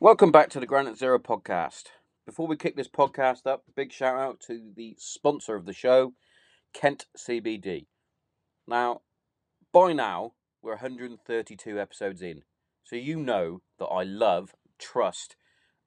[0.00, 1.84] Welcome back to the Granite Zero podcast.
[2.26, 6.14] Before we kick this podcast up, big shout out to the sponsor of the show,
[6.74, 7.86] Kent CBD.
[8.66, 9.02] Now,
[9.72, 12.42] by now, we're 132 episodes in,
[12.82, 15.36] so you know that I love, trust,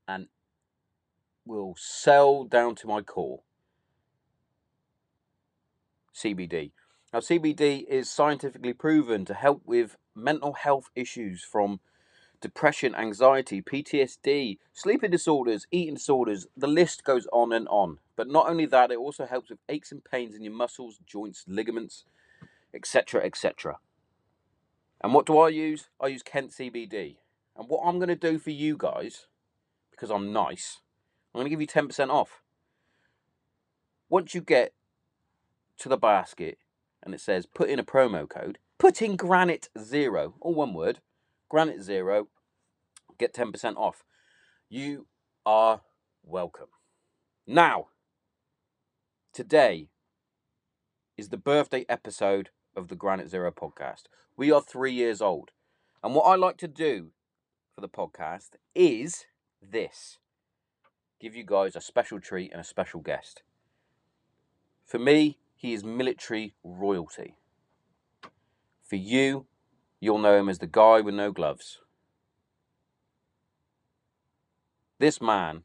[0.07, 0.27] and
[1.45, 3.41] will sell down to my core.
[6.15, 6.71] CBD.
[7.11, 11.81] Now, CBD is scientifically proven to help with mental health issues from
[12.41, 16.47] depression, anxiety, PTSD, sleeping disorders, eating disorders.
[16.55, 17.99] The list goes on and on.
[18.15, 21.45] But not only that, it also helps with aches and pains in your muscles, joints,
[21.47, 22.05] ligaments,
[22.73, 23.77] etc., etc.
[25.01, 25.89] And what do I use?
[26.01, 27.17] I use Kent CBD.
[27.55, 29.27] And what I'm going to do for you guys,
[29.91, 30.79] because I'm nice,
[31.33, 32.41] I'm going to give you 10% off.
[34.09, 34.73] Once you get
[35.79, 36.57] to the basket
[37.03, 40.99] and it says put in a promo code, put in Granite Zero, all one word,
[41.49, 42.27] Granite Zero,
[43.17, 44.03] get 10% off.
[44.69, 45.07] You
[45.45, 45.81] are
[46.23, 46.67] welcome.
[47.45, 47.87] Now,
[49.31, 49.87] today
[51.15, 54.03] is the birthday episode of the Granite Zero podcast.
[54.35, 55.51] We are three years old.
[56.03, 57.11] And what I like to do
[57.73, 59.25] for the podcast is
[59.61, 60.19] this
[61.19, 63.41] give you guys a special treat and a special guest.
[64.85, 67.37] For me, he is military royalty.
[68.83, 69.47] For you,
[69.99, 71.79] you'll know him as the guy with no gloves.
[74.99, 75.63] This man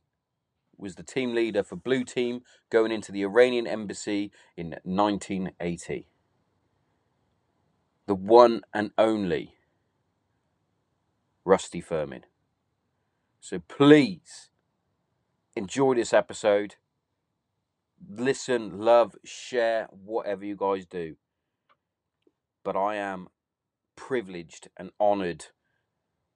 [0.77, 6.09] was the team leader for Blue Team going into the Iranian embassy in 1980.
[8.07, 9.55] The one and only
[11.45, 12.25] Rusty Firmin.
[13.41, 14.51] So please
[15.57, 16.77] enjoy this episode.
[18.09, 21.17] Listen, love, share, whatever you guys do.
[22.65, 23.29] But I am
[24.09, 25.47] privileged and honored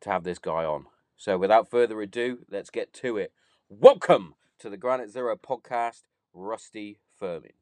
[0.00, 0.86] to have this guy on.
[1.17, 3.33] So without further ado, let's get to it.
[3.69, 7.55] Welcome to the Granite Zero podcast, Rusty Firmin.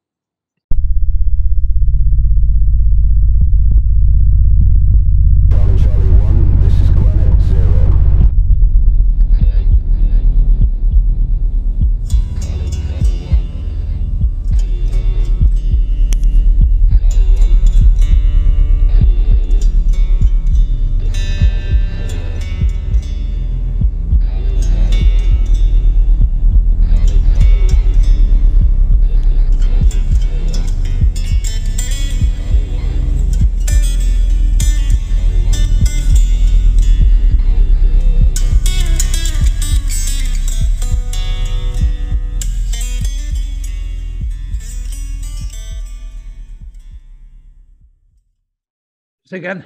[49.35, 49.65] Again.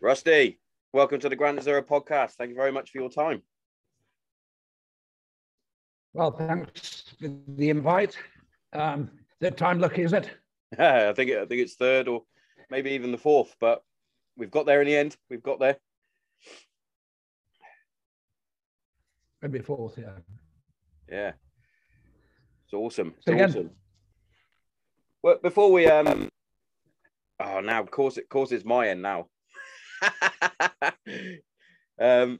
[0.00, 0.58] Rusty,
[0.92, 2.32] welcome to the Granite Zero podcast.
[2.32, 3.42] Thank you very much for your time.
[6.12, 8.16] Well, thanks for the invite.
[8.72, 9.10] Um,
[9.40, 10.30] third time lucky, is it?
[10.78, 12.22] I think it, I think it's third or
[12.70, 13.82] maybe even the fourth, but
[14.36, 15.16] we've got there in the end.
[15.30, 15.76] We've got there.
[19.42, 20.18] Maybe fourth, yeah.
[21.08, 21.32] Yeah.
[22.64, 23.14] It's awesome.
[23.18, 23.70] It's awesome.
[25.22, 26.28] Well, before we um
[27.40, 29.26] oh now of course it course it's my end now.
[32.00, 32.38] um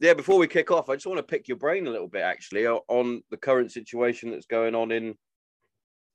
[0.00, 2.22] yeah, before we kick off, I just want to pick your brain a little bit
[2.22, 5.14] actually on the current situation that's going on in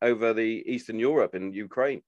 [0.02, 2.02] over the Eastern Europe in Ukraine.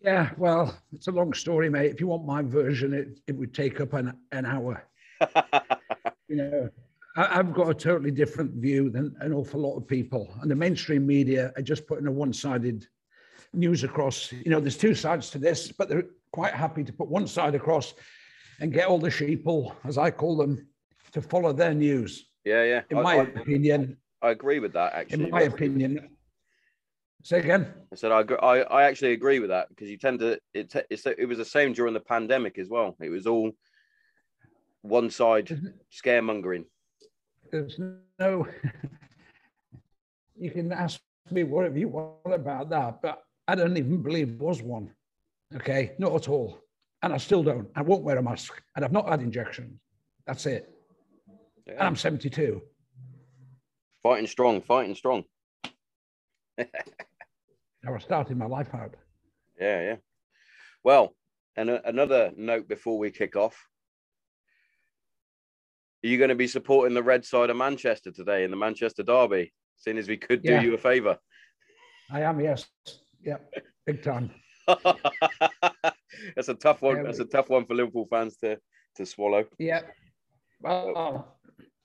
[0.00, 1.90] Yeah, well, it's a long story, mate.
[1.90, 4.82] If you want my version, it, it would take up an, an hour.
[6.26, 6.70] You know,
[7.16, 10.34] I, I've got a totally different view than an awful lot of people.
[10.40, 12.86] And the mainstream media are just putting a one sided
[13.54, 14.32] news across.
[14.32, 17.54] You know, there's two sides to this, but they're quite happy to put one side
[17.54, 17.94] across
[18.60, 20.68] and get all the sheeple, as I call them,
[21.12, 22.26] to follow their news.
[22.44, 22.80] yeah, yeah.
[22.90, 25.24] In I, my I, opinion, I agree with that actually.
[25.24, 26.08] in my opinion,
[27.22, 27.72] say again.
[27.92, 31.06] I said I, I I actually agree with that because you tend to it it's,
[31.06, 32.96] it was the same during the pandemic as well.
[33.00, 33.52] It was all
[34.82, 36.64] one side scaremongering.
[37.50, 37.78] There's
[38.18, 38.46] no,
[40.36, 41.00] you can ask
[41.30, 44.90] me whatever you want about that, but I don't even believe there was one.
[45.54, 46.60] Okay, not at all.
[47.02, 47.68] And I still don't.
[47.76, 49.78] I won't wear a mask and I've not had injections.
[50.26, 50.70] That's it.
[51.66, 52.62] And I'm 72.
[54.02, 55.24] Fighting strong, fighting strong.
[57.86, 58.94] Now I started my life out.
[59.60, 59.96] Yeah, yeah.
[60.82, 61.14] Well,
[61.54, 63.54] and a, another note before we kick off.
[66.02, 69.02] Are you going to be supporting the red side of Manchester today in the Manchester
[69.02, 69.52] Derby?
[69.76, 70.62] Seeing as we could do Yeah.
[70.62, 71.18] you a favour.
[72.10, 72.64] I am, yes.
[73.24, 73.54] Yep,
[73.86, 74.30] big time.
[76.36, 77.02] that's a tough one.
[77.02, 78.58] That's a tough one for Liverpool fans to
[78.96, 79.44] to swallow.
[79.58, 79.82] Yeah.
[80.60, 81.36] Well,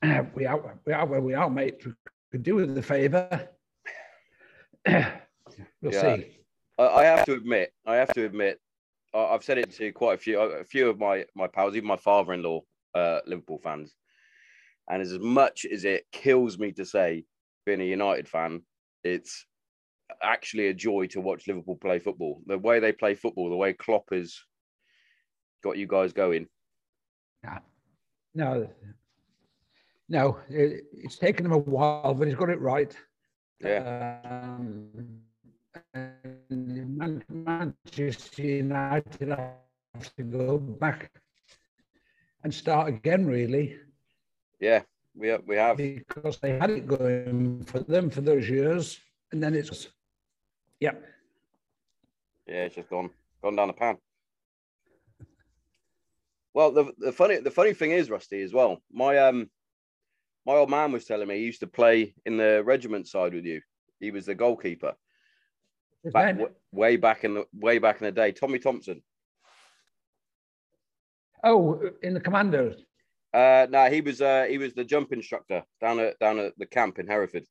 [0.36, 1.86] we are we are where we are, mate.
[1.86, 1.94] We
[2.32, 3.50] could do with the favour.
[4.88, 6.16] we'll Yeah.
[6.16, 6.38] see.
[6.78, 8.60] I, I have to admit, I have to admit,
[9.14, 11.98] I've said it to quite a few, a few of my my pals, even my
[11.98, 12.62] father-in-law,
[12.96, 13.96] uh, Liverpool fans.
[14.90, 17.26] And as much as it kills me to say,
[17.66, 18.64] being a United fan,
[19.04, 19.46] it's
[20.22, 22.42] actually a joy to watch Liverpool play football.
[22.46, 24.38] The way they play football, the way Klopp has
[25.64, 26.48] got you guys going.
[28.36, 28.70] No,
[30.08, 32.96] no, it, it's taken him a while, but he's got it right.
[33.60, 35.22] Yeah, Um,
[35.94, 41.12] and Manchester United have to go back
[42.44, 43.78] and start again, really,
[44.60, 44.82] yeah,
[45.16, 45.78] we have, we have.
[45.78, 49.00] because they had it going for them for those years,
[49.32, 49.88] and then it's,
[50.80, 50.92] yeah,
[52.48, 53.10] Yeah, it's just gone
[53.44, 53.98] gone down the pan.
[56.54, 58.82] Well, the the funny the funny thing is, Rusty, as well.
[58.92, 59.50] My um
[60.46, 63.46] my old man was telling me he used to play in the regiment side with
[63.46, 63.62] you.
[64.00, 64.96] He was the goalkeeper
[66.12, 68.32] back, w- way back in the way back in the day.
[68.32, 69.02] Tommy Thompson.
[71.44, 72.76] oh, in the Commandos.
[73.34, 76.66] Uh, no, he was uh he was the jump instructor down at down at the
[76.66, 77.46] camp in Hereford.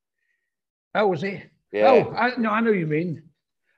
[0.94, 1.42] Oh, was he?
[1.72, 3.22] Yeah, Oh, I, no, I know you mean.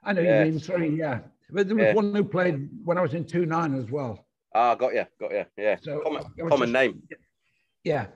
[0.05, 0.45] I know Yeah.
[0.45, 0.61] you mean.
[0.61, 1.21] Sorry, yeah.
[1.51, 1.95] But there was Yeah.
[1.95, 4.27] one who played when I was in two nine as well.
[4.55, 5.45] ah, got you, got you.
[5.57, 7.03] Yeah, So common, common just- name.
[7.85, 8.07] Yeah.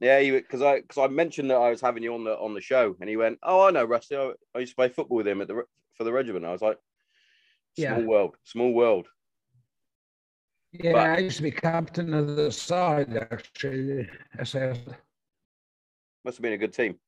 [0.00, 2.60] Yeah, because I because I mentioned that I was having you on the on the
[2.60, 4.16] show, and he went, "Oh, I know Rusty.
[4.16, 6.62] I, I used to play football with him at the for the regiment." I was
[6.62, 6.78] like,
[7.76, 8.06] "Small Yeah.
[8.06, 9.08] world, small world."
[10.72, 14.08] Yeah, But- I used to be captain of the side actually.
[14.38, 14.78] SS.
[16.24, 16.98] Must have been a good team.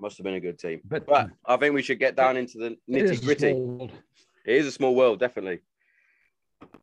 [0.00, 0.80] Must have been a good team.
[0.84, 3.50] But But I think we should get down into the nitty gritty.
[4.46, 5.60] It is a small world, definitely.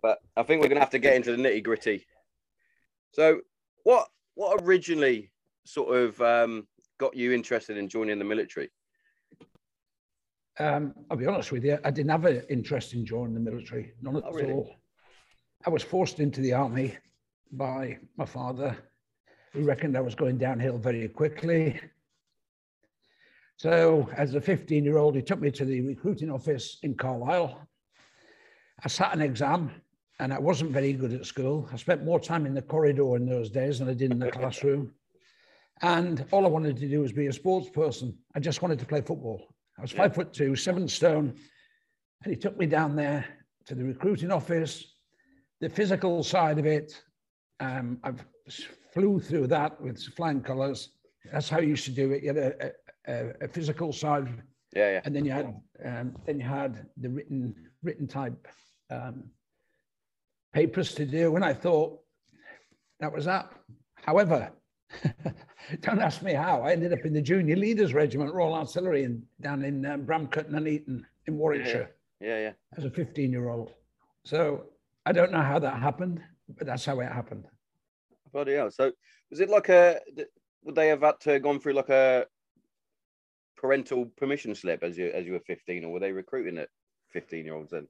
[0.01, 2.06] But I think we're going to have to get into the nitty gritty.
[3.12, 3.41] So,
[3.83, 5.31] what what originally
[5.63, 6.67] sort of um,
[6.97, 8.69] got you interested in joining the military?
[10.59, 13.94] Um, I'll be honest with you, I didn't have an interest in joining the military,
[14.01, 14.53] none at Oh, really?
[14.53, 14.75] all.
[15.65, 16.95] I was forced into the army
[17.51, 18.77] by my father,
[19.51, 21.79] who reckoned I was going downhill very quickly.
[23.57, 27.68] So, as a 15 year old, he took me to the recruiting office in Carlisle.
[28.84, 29.72] I sat an exam
[30.19, 31.69] and I wasn't very good at school.
[31.72, 34.31] I spent more time in the corridor in those days than I did in the
[34.31, 34.94] classroom.
[35.81, 38.18] And all I wanted to do was be a sports person.
[38.36, 39.42] I just wanted to play football.
[39.78, 41.34] I was five foot two, seven stone.
[42.24, 43.25] And he took me down there
[43.68, 44.86] to the recruiting office,
[45.60, 46.94] the physical side of it.
[47.60, 48.13] Um, I
[48.94, 50.90] flew through that with flying colors.
[51.31, 52.24] That's how you used to do it.
[52.24, 52.72] You had a, a,
[53.07, 54.28] a physical side,
[54.75, 55.54] Yeah, yeah, and then you had
[55.84, 58.48] um, then you had the written written type
[58.90, 59.25] um,
[60.54, 61.36] papers to do.
[61.36, 62.00] And I thought
[63.00, 63.52] that was that.
[63.96, 64.52] However,
[65.81, 66.62] don't ask me how.
[66.62, 70.54] I ended up in the Junior Leaders Regiment, Royal Artillery, in, down in um, Bramcote
[70.54, 71.92] and Eton in Warwickshire
[72.22, 72.51] yeah, yeah.
[72.78, 73.72] as a 15 year old.
[74.24, 74.66] So
[75.06, 76.22] I don't know how that happened,
[76.58, 77.46] but that's how it happened.
[78.31, 78.72] Bloody hell.
[78.72, 78.92] So,
[79.30, 80.00] was it like a?
[80.63, 82.25] Would they have had to gone through like a
[83.65, 86.69] parental permission slip as you as you were fifteen, or were they recruiting at
[87.12, 87.88] fifteen year olds then?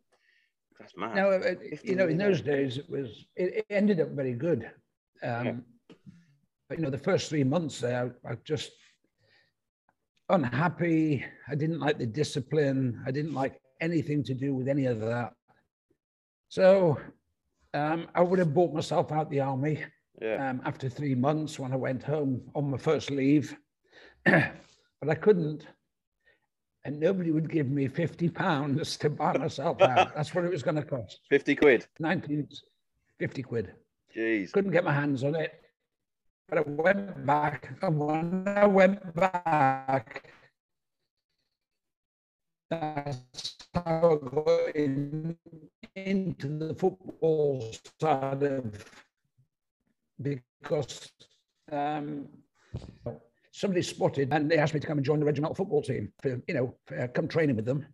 [0.79, 1.15] That's mad.
[1.15, 4.71] No, it, you know, in those days it was it, ended up very good.
[5.23, 5.65] Um,
[6.67, 8.71] But you know, the first three months there, I just
[10.29, 11.23] unhappy.
[11.47, 13.03] I didn't like the discipline.
[13.05, 15.33] I didn't like anything to do with any of that.
[16.49, 16.97] So
[17.73, 19.83] um, I would have bought myself out the army
[20.21, 23.55] Yeah, um, after three months when I went home on my first leave,
[25.05, 25.67] but I couldn't.
[26.83, 30.15] And nobody would give me 50 pounds to buy myself out.
[30.15, 31.19] That's what it was going to cost.
[31.29, 31.87] fifty quid.
[31.99, 32.47] 19,
[33.19, 33.73] 50 quid.
[34.15, 34.51] Jeez.
[34.51, 35.53] Couldn't get my hands on it.
[36.47, 40.31] But I went back, and when I went back,
[42.69, 45.35] that's how I got in,
[45.95, 48.91] into the football side of
[50.21, 51.11] because
[51.71, 52.27] um,
[53.55, 56.41] somebody spotted and they asked me to come and join the regimental football team for
[56.47, 57.85] you know for, uh, come training with them.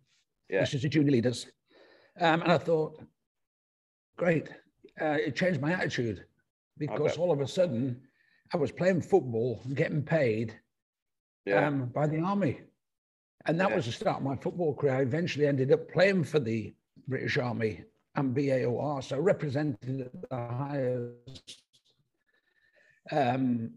[0.48, 0.60] Yeah.
[0.60, 1.46] This is the junior leaders,
[2.20, 3.00] um, and I thought,
[4.16, 4.48] great.
[5.00, 6.24] Uh, it changed my attitude
[6.78, 8.00] because all of a sudden
[8.52, 10.58] I was playing football, and getting paid
[11.46, 11.66] Yeah.
[11.66, 12.60] um, by the army.
[13.46, 13.76] And that Yeah.
[13.76, 14.94] was the start of my football career.
[14.96, 16.74] I eventually ended up playing for the
[17.08, 17.84] British Army
[18.16, 21.62] and BAOR, so represented at the highest
[23.10, 23.72] um,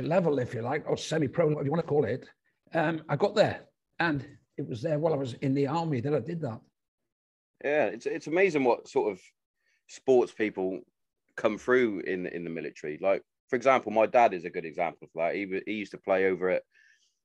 [0.00, 2.28] level, if you like, or semi-pro, whatever you want to call it.
[2.74, 3.62] Um, I got there,
[3.98, 4.26] and
[4.56, 6.60] it was there while I was in the army that I did that.
[7.64, 9.20] Yeah, it's it's amazing what sort of
[9.88, 10.80] sports people
[11.36, 12.98] come through in in the military.
[13.00, 15.34] Like for example, my dad is a good example of that.
[15.34, 16.62] He he used to play over at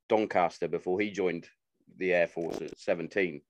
[0.10, 1.48] Doncaster before he joined
[1.98, 3.42] the Air Force at 17.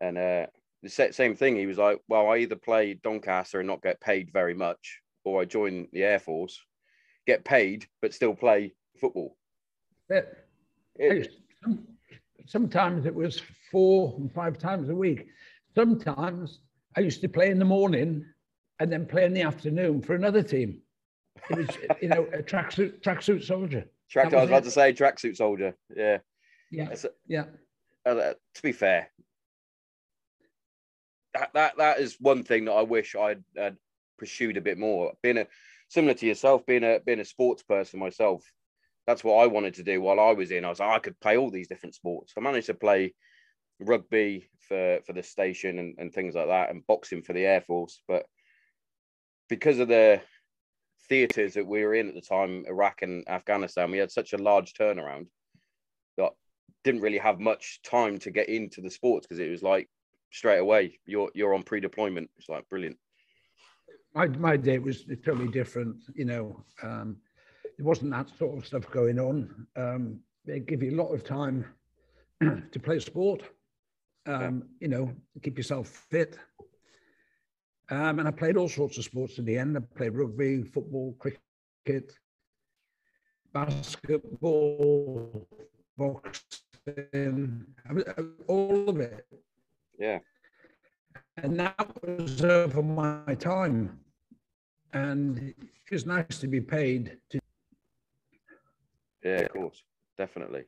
[0.00, 0.46] And uh,
[0.82, 1.56] the same thing.
[1.56, 5.42] He was like, "Well, I either play Doncaster and not get paid very much, or
[5.42, 6.58] I join the Air Force,
[7.26, 9.36] get paid but still play football."
[10.08, 10.46] But
[10.96, 11.86] It- some-
[12.46, 15.28] sometimes it was four and five times a week.
[15.74, 16.60] Sometimes
[16.96, 18.26] I used to play in the morning
[18.80, 20.82] and then play in the afternoon for another team.
[21.48, 23.88] It was, you know, a tracksuit tracksuit soldier.
[24.08, 24.30] track.
[24.30, 24.64] that I was about it.
[24.64, 25.74] to say tracksuit soldier.
[25.94, 26.18] Yeah.
[26.72, 27.46] Yeah, That's- yeah.
[28.04, 29.10] uh, to be fair,
[31.34, 33.76] that, that that is one thing that I wish I'd, had
[34.18, 35.12] pursued a bit more.
[35.22, 35.46] Being a
[35.90, 38.42] similar to yourself, being a being a sports person myself,
[39.06, 40.64] that's what I wanted to do while I was in.
[40.64, 42.32] I was like, I could play all these different sports.
[42.36, 43.14] I managed to play
[43.80, 47.60] rugby for for the station and, and things like that, and boxing for the Air
[47.60, 48.02] Force.
[48.08, 48.24] But
[49.48, 50.22] because of the
[51.08, 54.38] theaters that we were in at the time, Iraq and Afghanistan, we had such a
[54.38, 55.26] large turnaround
[56.16, 56.30] that
[56.84, 59.88] didn't really have much time to get into the sports because it was like
[60.32, 62.30] straight away you're you're on pre-deployment.
[62.38, 62.96] It's like brilliant.
[64.14, 66.64] My, my day was totally different, you know.
[66.82, 67.16] Um,
[67.82, 69.66] wasn't that sort of stuff going on.
[69.76, 71.64] Um, they give you a lot of time
[72.40, 73.42] to play sport,
[74.26, 75.12] um, you know,
[75.42, 76.38] keep yourself fit.
[77.90, 79.76] Um, and I played all sorts of sports in the end.
[79.76, 82.12] I played rugby, football, cricket,
[83.52, 85.48] basketball,
[85.98, 87.92] boxing, I
[88.46, 89.26] all of it.
[89.98, 90.20] Yeah,
[91.42, 93.98] And that was over my time.
[94.92, 95.56] And it
[95.90, 97.40] was nice to be paid to
[99.24, 99.82] yeah, of course,
[100.16, 100.64] definitely,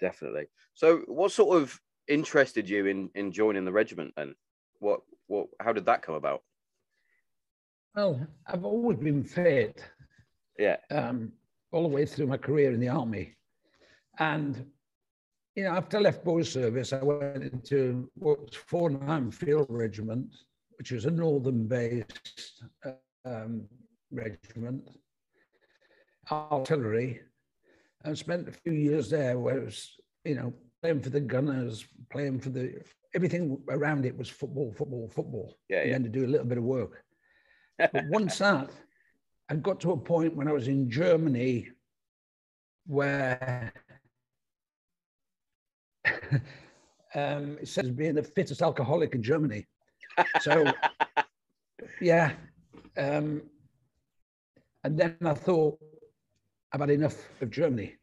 [0.00, 0.46] definitely.
[0.74, 1.78] So, what sort of
[2.08, 4.14] interested you in in joining the regiment?
[4.16, 4.34] Then,
[4.78, 6.42] what what how did that come about?
[7.94, 9.84] Well, I've always been fit
[10.58, 11.32] Yeah, um,
[11.70, 13.34] all the way through my career in the army.
[14.18, 14.70] And,
[15.54, 20.34] you know, after I left boy service, I went into what was 49 Field Regiment,
[20.78, 22.64] which was a northern based
[23.24, 23.64] um,
[24.10, 24.88] regiment,
[26.30, 27.20] artillery,
[28.04, 29.94] and spent a few years there where it was,
[30.24, 32.82] you know, playing for the gunners, playing for the,
[33.14, 35.54] everything around it was football, football, football.
[35.68, 35.92] Yeah, and yeah.
[35.94, 37.04] then to do a little bit of work.
[37.92, 38.70] But once that,
[39.48, 41.68] I got to a point when I was in Germany
[42.86, 43.72] where
[47.14, 49.66] um, it says being the fittest alcoholic in Germany.
[50.40, 50.64] So,
[52.00, 52.32] yeah.
[52.96, 53.42] Um,
[54.84, 55.78] and then I thought,
[56.72, 57.96] I've had enough of Germany.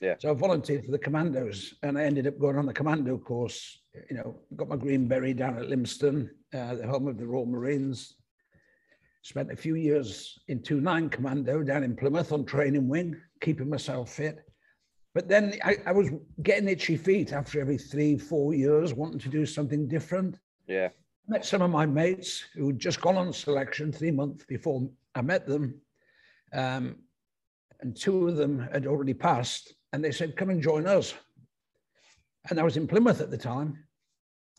[0.00, 0.14] Yeah.
[0.18, 3.80] So I volunteered for the commandos and I ended up going on the commando course.
[4.10, 7.46] You know, got my green beret down at Lympstone, uh, the home of the Royal
[7.46, 8.14] Marines.
[9.22, 14.12] Spent a few years in 2-9 Commando down in Plymouth on training wing, keeping myself
[14.12, 14.45] fit.
[15.16, 16.10] But then I, I was
[16.42, 20.38] getting itchy feet after every three, four years, wanting to do something different.
[20.66, 20.90] yeah,
[21.26, 25.46] Met some of my mates who'd just gone on selection three months before I met
[25.46, 25.80] them.
[26.52, 26.96] Um,
[27.80, 29.72] and two of them had already passed.
[29.94, 31.14] And they said, come and join us.
[32.50, 33.84] And I was in Plymouth at the time.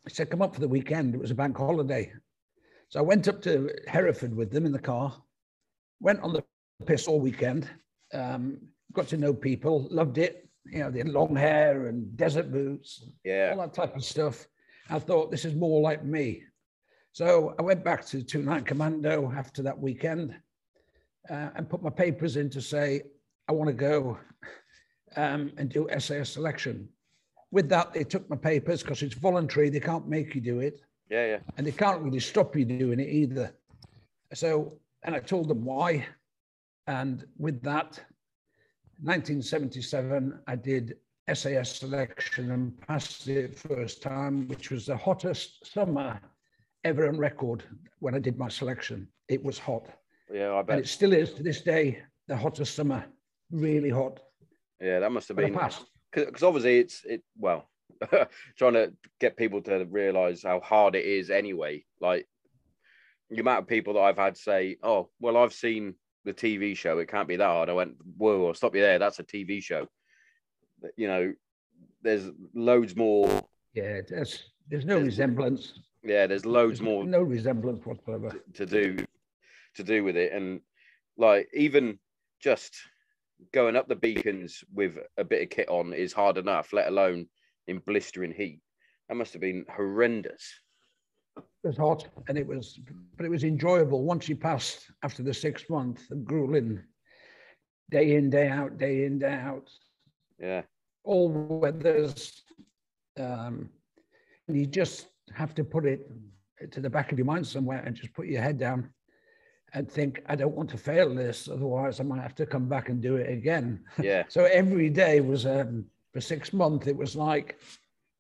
[0.07, 1.13] I said, come up for the weekend.
[1.13, 2.11] It was a bank holiday.
[2.89, 5.15] So I went up to Hereford with them in the car,
[5.99, 6.43] went on the
[6.87, 7.69] piss all weekend,
[8.11, 8.57] um,
[8.93, 10.45] got to know people, loved it.
[10.71, 14.47] You know, they had long hair and desert boots, yeah, all that type of stuff.
[14.89, 16.43] I thought this is more like me.
[17.12, 20.36] So I went back to Two Nine Commando after that weekend
[21.29, 23.01] uh, and put my papers in to say,
[23.47, 24.17] I want to go
[25.15, 26.89] um, and do SAS selection.
[27.51, 30.81] With that, they took my papers because it's voluntary, they can't make you do it
[31.09, 31.39] yeah, yeah.
[31.57, 33.53] and they can't really stop you doing it either.
[34.33, 36.05] So, and I told them why.
[36.88, 38.00] And with that,
[39.01, 40.96] 1977, I did
[41.34, 46.20] SAS selection and passed it first time, which was the hottest summer
[46.84, 47.63] ever on record
[48.00, 49.08] when I did my selection.
[49.27, 49.88] It was hot.
[50.34, 50.77] Yeah, I bet.
[50.77, 53.06] And it still is to this day, the hottest summer,
[53.51, 54.20] really hot.
[54.82, 55.58] Yeah, that must have been
[56.12, 57.70] because obviously it's it well
[58.58, 62.27] trying to get people to realize how hard it is anyway like
[63.30, 65.94] the amount of people that i've had say oh well i've seen
[66.27, 67.69] the tv show it can't be that hard.
[67.69, 69.00] I went whoa I'll stop you there.
[69.00, 69.88] That's a tv show.
[70.96, 71.34] You know
[72.03, 73.27] there's loads more.
[73.74, 75.74] Yeah, there's, there's no resemblance.
[76.03, 78.31] yeah there's loads There's more no resemblance whatsoever.
[78.53, 78.98] to do
[79.75, 80.34] to do with it.
[80.34, 80.62] And
[81.17, 81.98] like even
[82.39, 82.75] just
[83.53, 87.27] going up the beacons with a bit of kit on is hard enough let alone
[87.67, 88.60] in blistering heat.
[89.07, 90.43] That must have been horrendous
[91.63, 92.79] It was hot and it was,
[93.15, 94.03] but it was enjoyable.
[94.03, 96.82] Once you passed after the sixth month of grueling,
[97.89, 99.70] day in, day out, day in, day out,
[100.39, 100.62] Yeah.
[101.03, 102.44] all weathers.
[103.20, 103.70] Um,
[104.48, 106.10] and you just have to put it
[106.72, 108.89] to the back of your mind somewhere and just put your head down
[109.74, 112.88] and think, I don't want to fail this, otherwise I might have to come back
[112.89, 113.84] and do it again.
[114.01, 114.24] Yeah.
[114.29, 116.88] So every day was um, for six months.
[116.88, 117.60] It was like,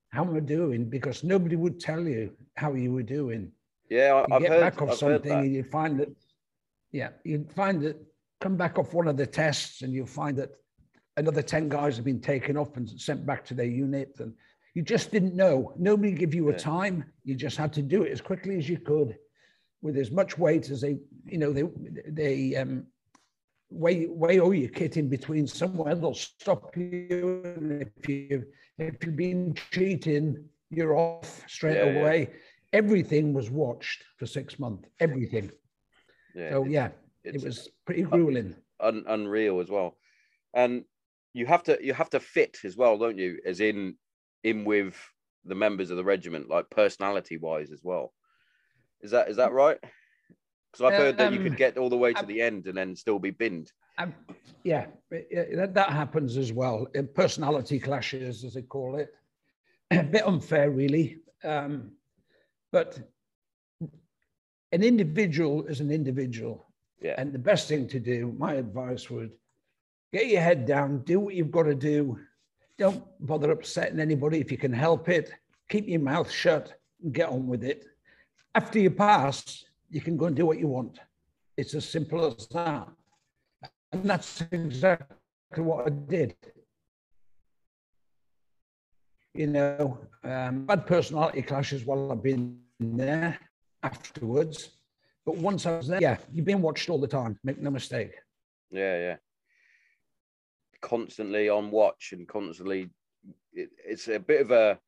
[0.09, 0.85] how am I doing?
[0.89, 3.51] Because nobody would tell you how you were doing.
[3.89, 4.25] Yeah.
[4.29, 6.09] I- I've get heard, back off I've something and you find that,
[6.91, 7.97] yeah, you'd find that
[8.41, 10.51] come back off one of the tests and you'll find that
[11.17, 14.15] another 10 guys have been taken off and sent back to their unit.
[14.19, 14.33] And
[14.73, 15.73] you just didn't know.
[15.77, 16.57] Nobody give you a Yeah.
[16.57, 17.05] time.
[17.23, 19.17] You just had to do it as quickly as you could
[19.81, 21.63] with as much weight as they, you know, they,
[22.07, 22.85] they, um,
[23.69, 25.93] weigh, weigh all your kit in between somewhere.
[25.95, 27.41] They'll stop you.
[27.43, 28.45] And if you,
[28.77, 31.99] if you've been cheating, you're off straight Yeah, yeah.
[31.99, 32.29] away.
[32.73, 34.87] Everything was watched for six months.
[34.99, 35.51] Everything.
[36.35, 36.51] Yeah.
[36.51, 36.89] So yeah,
[37.23, 38.55] it was pretty grueling.
[38.79, 39.97] un, unreal as well.
[40.53, 40.83] And
[41.33, 43.39] you have to you have to fit as well, don't you?
[43.45, 43.95] As in
[44.43, 44.95] in with
[45.45, 48.13] the members of the regiment, like personality wise as well.
[49.01, 49.77] Is that is that right?
[50.71, 52.67] Because I've heard that you Um, could get all the way to I- the end
[52.67, 53.71] and then still be binned.
[53.97, 54.13] Um,
[54.63, 56.87] yeah, it- it- that, that happens as well.
[56.97, 59.13] Uh, Personality clashes, as they call it.
[59.91, 61.19] A bit unfair, really.
[61.43, 61.91] Um,
[62.71, 62.99] but
[64.71, 66.65] an individual is an individual.
[67.01, 67.15] Yeah.
[67.17, 69.31] And the best thing to do, my advice would
[70.11, 72.19] get your head down, do what you've got to do.
[72.77, 75.31] Don't bother upsetting anybody if you can help it.
[75.69, 76.73] Keep your mouth shut
[77.03, 77.85] and get on with it.
[78.55, 80.99] After you pass, you can go and do what you want.
[81.55, 82.87] It's as simple as that.
[83.91, 86.35] And that's exactly what I did.
[89.33, 93.37] You know, um, bad personality clashes while I've been there
[93.83, 94.71] afterwards.
[95.25, 97.39] But once I was there, yeah, you've been watched all the time.
[97.43, 98.11] Make no mistake.
[98.71, 99.15] Yeah, yeah.
[100.81, 102.89] Constantly on watch and constantly,
[103.53, 104.79] it, it's a bit of a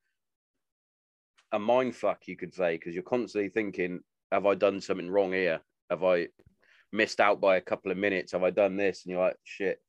[1.51, 5.31] a mind fuck, you could say, because you're constantly thinking, "Have I done something wrong
[5.33, 5.59] here?
[5.89, 6.27] Have I
[6.91, 8.31] missed out by a couple of minutes?
[8.31, 9.79] Have I done this?" And you're like, "Shit."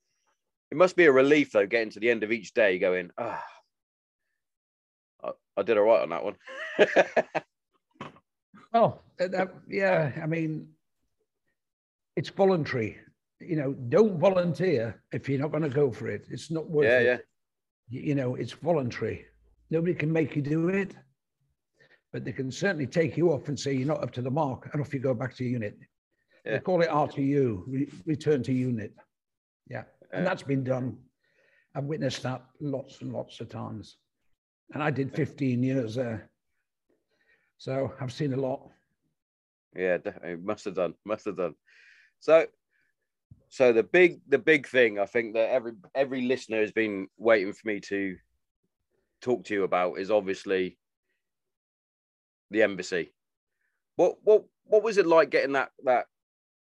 [0.71, 3.45] It must be a relief though, getting to the end of each day, going, "Ah,
[5.25, 6.37] I, I did all right on that one."
[8.73, 10.69] Well, that, yeah, I mean,
[12.17, 12.99] it's voluntary.
[13.41, 16.27] You know, don't volunteer if you're not going to go for it.
[16.31, 17.27] It's not worth yeah, it.
[17.89, 19.27] yeah, You know, it's voluntary.
[19.71, 20.95] Nobody can make you do it,
[22.13, 24.69] but they can certainly take you off and say you're not up to the mark,
[24.73, 25.77] and off you go back to your unit.
[26.44, 26.53] Yeah.
[26.53, 28.94] They call it RTU, re- return to unit.
[29.68, 30.96] Yeah, and uh, that's been done.
[31.74, 33.98] I've witnessed that lots and lots of times,
[34.74, 36.31] and I did 15 years there,
[37.59, 38.70] so I've seen a lot.
[39.76, 40.37] Yeah, definitely.
[40.37, 40.94] Must have done.
[41.05, 41.55] Must have done.
[42.18, 42.46] So,
[43.48, 47.53] so the big, the big thing I think that every every listener has been waiting
[47.53, 48.16] for me to
[49.20, 50.79] talk to you about is obviously
[52.50, 53.12] the embassy.
[53.96, 56.07] What what what was it like getting that that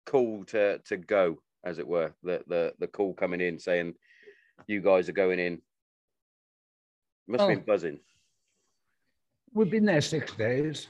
[0.10, 3.94] call to to go, as it were, the the the call coming in saying
[4.68, 5.62] you guys are going in?
[7.28, 7.56] Must have Oh.
[7.56, 8.00] been buzzing.
[9.54, 10.88] We've been there six days.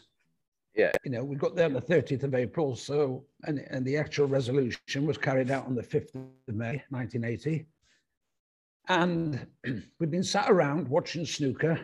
[0.76, 0.92] Yeah.
[1.04, 2.76] You know, we got there on the 30th of April.
[2.76, 7.66] So, and, and the actual resolution was carried out on the 5th of May, 1980.
[8.88, 9.46] And
[10.00, 11.80] we've been sat around watching snooker.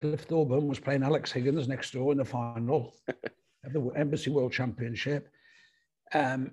[0.00, 2.94] Cliff Thorburn was playing Alex Higgins next door in the final
[3.64, 5.28] of the Embassy World Championship.
[6.12, 6.52] Um,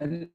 [0.00, 0.28] and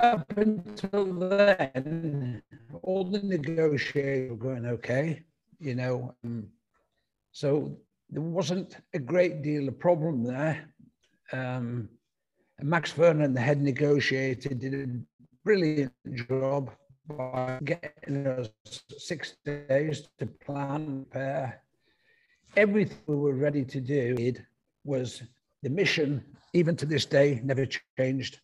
[0.00, 2.42] up until then,
[2.82, 5.22] all the negotiations were going okay,
[5.60, 6.14] you know.
[6.24, 6.48] Um,
[7.32, 7.76] so
[8.10, 10.68] there wasn't a great deal of problem there.
[11.32, 11.88] Um,
[12.60, 14.86] Max Vernon, the head negotiator, did a
[15.44, 15.92] brilliant
[16.28, 16.70] job
[17.08, 18.48] by getting us
[18.96, 21.60] six days to plan, prepare.
[22.56, 24.32] Everything we were ready to do
[24.84, 25.22] was
[25.62, 27.66] the mission, even to this day, never
[27.98, 28.40] changed.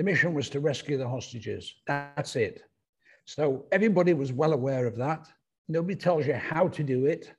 [0.00, 1.74] The mission was to rescue the hostages.
[1.86, 2.62] That's it.
[3.26, 5.28] So everybody was well aware of that.
[5.68, 7.34] Nobody tells you how to do it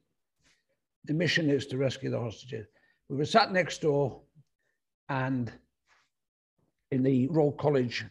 [1.06, 2.68] the mission is to rescue the hostages.
[3.10, 4.22] We were sat next door
[5.10, 5.52] and
[6.92, 8.06] in the Royal College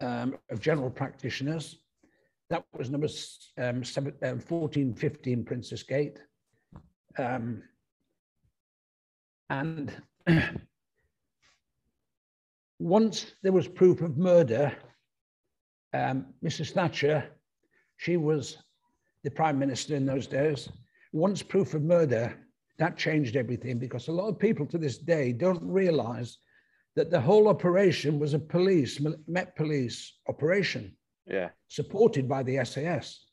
[0.00, 1.80] um, of General Practitioners,
[2.48, 3.08] that was number
[3.58, 6.18] um, seven, um, 14, 15 Prince's Gate.
[7.18, 7.62] Um,
[9.50, 9.92] and
[12.80, 14.72] once there was proof of murder,
[15.92, 16.72] um, Mrs.
[16.72, 17.28] Thatcher,
[17.98, 18.56] she was
[19.22, 20.70] the prime minister in those days.
[21.12, 22.34] Once proof of murder,
[22.78, 26.38] that changed everything because a lot of people to this day don't realize
[26.96, 31.50] that the whole operation was a police, Met Police operation Yeah.
[31.68, 33.26] supported by the SAS.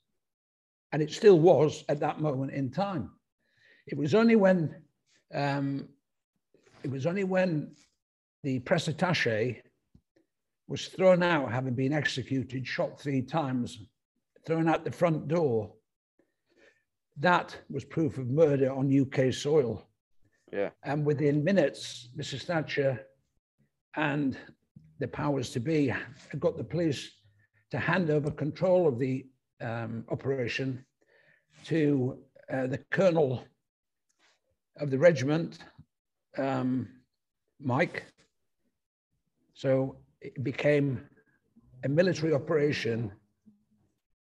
[0.91, 3.11] And it still was at that moment in time.
[3.87, 4.75] It was only when
[5.33, 5.87] um,
[6.83, 7.75] it was only when
[8.43, 9.61] the press attaché
[10.67, 13.79] was thrown out, having been executed, shot three times,
[14.45, 15.73] thrown out the front door.
[17.19, 19.87] That was proof of murder on UK soil.
[20.51, 20.69] Yeah.
[20.83, 22.43] And within minutes, Mrs.
[22.43, 23.05] Thatcher
[23.95, 24.37] and
[24.99, 25.93] the powers to be
[26.39, 27.11] got the police
[27.71, 29.25] to hand over control of the
[29.61, 30.85] um, operation
[31.65, 32.19] to
[32.51, 33.43] uh, the colonel
[34.79, 35.59] of the regiment,
[36.37, 36.87] um,
[37.59, 38.05] Mike.
[39.57, 41.03] So it became
[41.83, 43.11] a military operation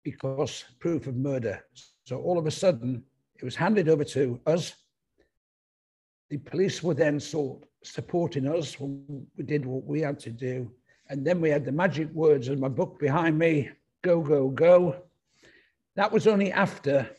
[0.02, 1.62] because proof of murder.
[2.04, 3.02] So all of a sudden,
[3.34, 4.72] it was handed over to us.
[6.30, 10.70] The police were then sought supporting us when we did what we had to do.
[11.10, 13.68] And then we had the magic words in my book behind me
[14.02, 14.96] go, go, go.
[15.96, 17.10] That was only after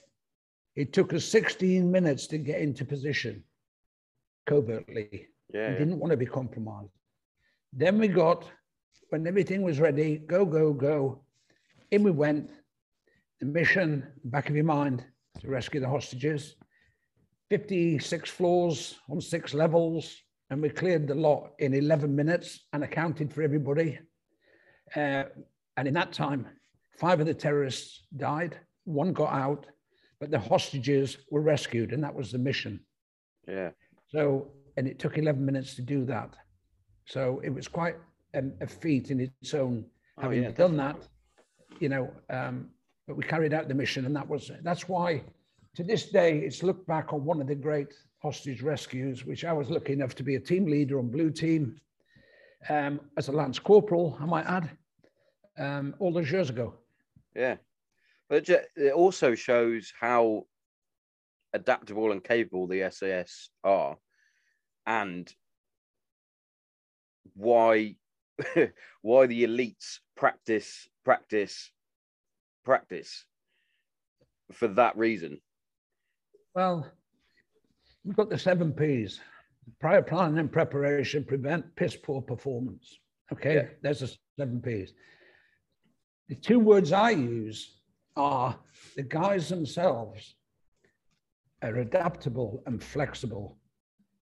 [0.75, 3.43] it took us 16 minutes to get into position
[4.47, 5.27] covertly.
[5.53, 5.67] Yeah.
[5.67, 5.77] We yeah.
[5.77, 6.96] didn't want to be compromised.
[7.77, 8.43] Then we got,
[9.09, 11.21] when everything was ready, go, go, go.
[11.91, 12.49] In we went.
[13.39, 15.05] The mission, back of your mind,
[15.41, 16.55] to rescue the hostages.
[17.51, 20.17] 56 floors on six levels,
[20.49, 23.99] and we cleared the lot in 11 minutes and accounted for everybody.
[24.95, 25.25] Uh,
[25.77, 26.47] and in that time,
[26.97, 29.67] five of the terrorists died, one got out,
[30.19, 32.79] but the hostages were rescued, and that was the mission.
[33.47, 33.69] Yeah.
[34.07, 36.35] So, and it took 11 minutes to do that.
[37.08, 37.96] So it was quite
[38.34, 39.86] a, a feat in its own,
[40.17, 40.98] Oh, having yeah, done that,
[41.80, 42.70] you know, um,
[43.08, 45.24] but we carried out the mission and that was, that's why
[45.78, 49.54] to this day, it's looked back on one of the great hostage rescues, which I
[49.54, 51.80] was lucky enough to be a team leader on Blue Team
[52.67, 54.72] um, as a Lance Corporal, I might add,
[55.60, 56.74] um, all those years ago.
[57.36, 57.58] Yeah.
[58.28, 60.48] But it also shows how
[61.54, 63.98] adaptable and capable the SAS are
[64.88, 65.32] and
[67.35, 67.95] why
[69.01, 71.71] why the elites practice practice
[72.63, 73.25] practice
[74.51, 75.39] for that reason.
[76.55, 76.89] Well,
[78.03, 79.19] we've got the seven P's
[79.79, 82.99] prior planning and preparation, prevent piss poor performance.
[83.33, 83.67] Okay, Yeah.
[83.81, 84.93] there's the seven P's.
[86.29, 87.79] The two words I use
[88.15, 88.57] are
[88.95, 90.35] the guys themselves
[91.61, 93.57] are adaptable and flexible.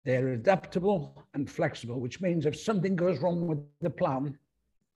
[0.04, 4.36] They're adaptable and flexible, which means if something goes wrong with the plan,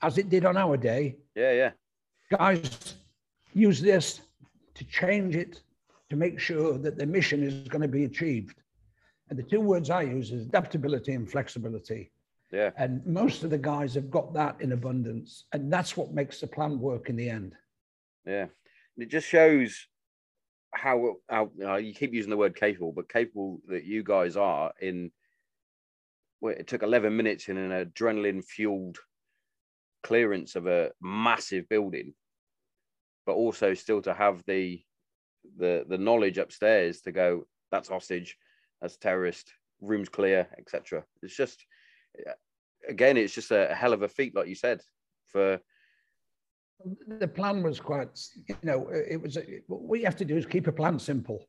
[0.03, 1.71] as it did on our day, Yeah, yeah.
[2.31, 2.97] guys
[3.55, 4.21] use this
[4.75, 5.63] to change it
[6.11, 8.63] to make sure that the mission is going to be achieved.
[9.31, 12.11] And the two words I use is adaptability and flexibility.
[12.53, 12.71] Yeah.
[12.77, 15.45] And most of the guys have got that in abundance.
[15.53, 17.55] And that's what makes the plan work in the end.
[18.25, 18.47] Yeah,
[18.99, 19.87] it just shows
[20.73, 24.73] how how uh, you keep using the word capable, but capable that you guys are
[24.81, 25.11] in.
[26.41, 28.99] Well, it took eleven minutes in an adrenaline fueled
[30.03, 32.15] clearance of a massive building,
[33.25, 34.83] but also still to have the
[35.59, 38.37] the the knowledge upstairs to go that's hostage,
[38.81, 41.05] that's terrorist, rooms clear, etc.
[41.23, 41.65] It's just
[42.89, 44.81] again, it's just a hell of a feat, like you said,
[45.27, 45.61] for
[47.07, 50.67] The plan was quite, you know, it was, what you have to do is keep
[50.67, 51.49] a plan simple.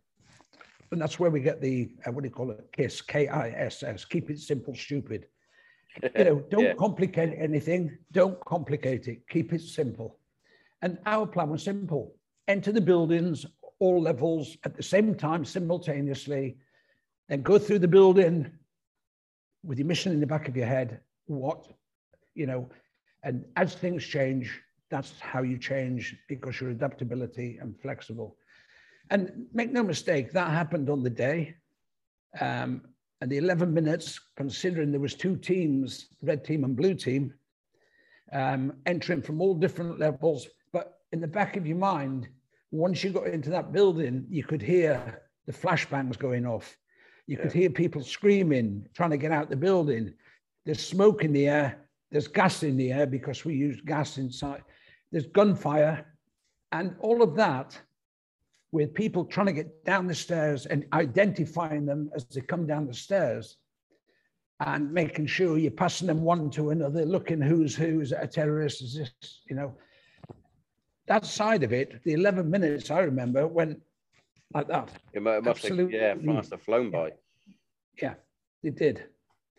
[0.92, 2.72] And that's where we get the, uh, what do you call it?
[2.72, 5.28] KISS, K-I-S-S, keep it simple, stupid.
[6.16, 6.74] You know, don't Yeah.
[6.76, 7.98] complicate anything.
[8.14, 9.28] Don't complicate it.
[9.28, 10.18] Keep it simple.
[10.82, 12.16] And our plan was simple.
[12.48, 13.46] Enter the buildings,
[13.80, 16.58] all levels at the same time, simultaneously,
[17.28, 18.50] then go through the building
[19.64, 21.02] with your mission in the back of your head.
[21.26, 21.68] What,
[22.34, 22.70] you know,
[23.24, 28.38] and as things change, that's how you change because you're adaptability and flexible.
[29.10, 31.56] And make no mistake, that happened on the day.
[32.40, 32.82] Um,
[33.22, 37.34] and the 11 minutes, considering there was two teams, red team and blue team,
[38.32, 40.48] um, entering from all different levels.
[40.72, 42.28] But in the back of your mind,
[42.72, 46.78] once you got into that building, you could hear the flashbangs going off.
[47.26, 50.14] You could hear people screaming, trying to get out the building.
[50.66, 51.90] There's smoke in the air.
[52.12, 54.64] There's gas in the air because we used gas inside.
[55.12, 56.06] There's gunfire.
[56.72, 57.80] And all of that
[58.72, 62.86] with people trying to get down the stairs and identifying them as they come down
[62.88, 63.58] the stairs
[64.60, 68.28] and making sure you're passing them one to another, looking who's who, is it a
[68.28, 69.74] terrorist, is this, you know.
[71.08, 73.82] That side of it, the 11 minutes I remember when
[74.54, 74.90] like that.
[75.14, 76.34] It mu- it must have, yeah, Absolutely.
[76.34, 77.12] must have flown by
[78.02, 78.16] Yeah,
[78.64, 79.04] it did.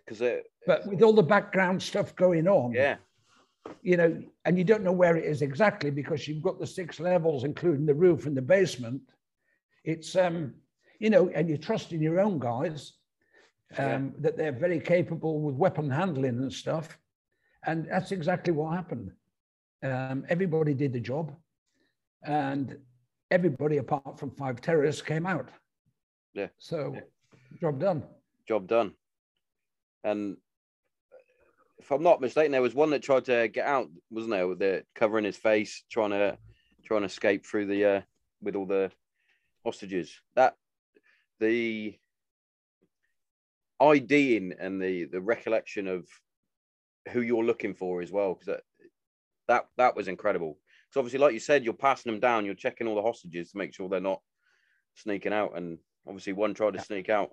[0.04, 2.96] because it, But with all the background stuff going on, yeah,
[3.82, 7.00] you know, and you don't know where it is exactly because you've got the six
[7.00, 9.00] levels, including the roof and the basement.
[9.84, 10.54] It's um,
[10.98, 12.94] you know, and you trust in your own guys
[13.78, 16.98] um, that they're very capable with weapon handling and stuff,
[17.66, 19.12] and that's exactly what happened.
[19.82, 21.34] Um, everybody did the job,
[22.24, 22.76] and
[23.30, 25.50] everybody apart from five terrorists came out.
[26.34, 26.48] Yeah.
[26.58, 27.00] So, Yeah.
[27.60, 28.02] job done.
[28.46, 28.94] job done.
[30.04, 30.36] And
[31.78, 34.48] if I'm not mistaken, there was one that tried to get out, wasn't there?
[34.48, 36.36] With the covering his face, trying to
[36.84, 38.00] trying to escape through the uh,
[38.42, 38.90] with all the
[39.64, 40.20] hostages.
[40.34, 40.54] That
[41.40, 41.96] the
[43.80, 46.08] IDing and the the recollection of
[47.12, 48.62] who you're looking for as well, because that,
[49.46, 50.58] that that was incredible.
[50.90, 53.58] So obviously, like you said, you're passing them down, you're checking all the hostages to
[53.58, 54.20] make sure they're not
[54.94, 57.30] sneaking out, and obviously one tried to sneak out.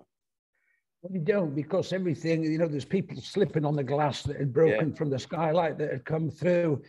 [1.10, 4.92] You don't because everything, you know, there's people slipping on the glass that had broken
[4.92, 6.82] from the skylight that had come through,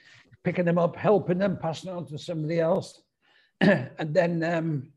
[0.44, 3.02] picking them up, helping them, passing on to somebody else.
[3.62, 4.92] and then, um,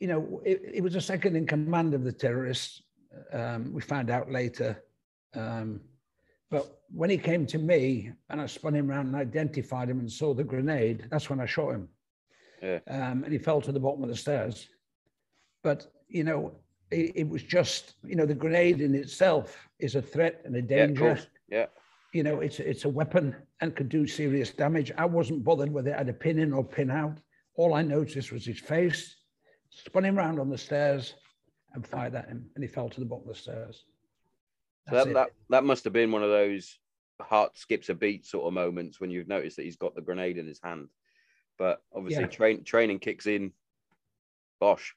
[0.00, 2.82] you know, it, it was a second in command of the terrorists.
[3.32, 4.82] Um, we found out later.
[5.34, 5.80] Um,
[6.50, 10.10] but when he came to me and I spun him around and identified him and
[10.10, 11.88] saw the grenade, that's when I shot him.
[12.62, 12.78] Yeah.
[12.88, 14.68] Um, and he fell to the bottom of the stairs.
[15.62, 16.54] But, you know,
[16.94, 20.62] it, it was just, you know, the grenade in itself is a threat and a
[20.62, 21.14] danger.
[21.14, 21.26] course.
[21.48, 21.66] Yeah.
[22.12, 24.92] you know, it's it's a weapon and could do serious damage.
[24.96, 27.18] I wasn't bothered whether it had a pin in or pin out.
[27.56, 29.16] All I noticed was his face,
[29.70, 31.14] spun him round on the stairs
[31.74, 33.84] and fired at him, and he fell to the bottom of the stairs.
[34.88, 35.14] So that, it.
[35.14, 36.78] that that must have been one of those
[37.20, 40.38] heart skips a beat sort of moments when you've noticed that he's got the grenade
[40.38, 40.88] in his hand.
[41.58, 42.28] But obviously, Yeah.
[42.28, 43.52] train training kicks in.
[44.60, 44.94] Bosh.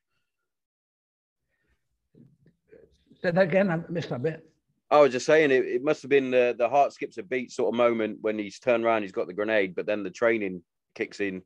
[3.22, 4.48] Say that again, I missed that bit.
[4.90, 7.52] I was just saying it, it must have been the, the heart skips a beat
[7.52, 10.62] sort of moment when he's turned around, he's got the grenade, but then the training
[10.96, 11.42] kicks in.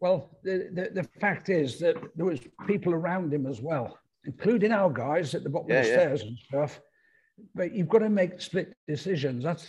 [0.00, 4.72] Well, the, the, the fact is that there was people around him as well, including
[4.72, 5.96] our guys at the bottom Yeah, of the yeah.
[5.96, 6.80] stairs and stuff.
[7.54, 9.44] But you've got to make split decisions.
[9.44, 9.68] That's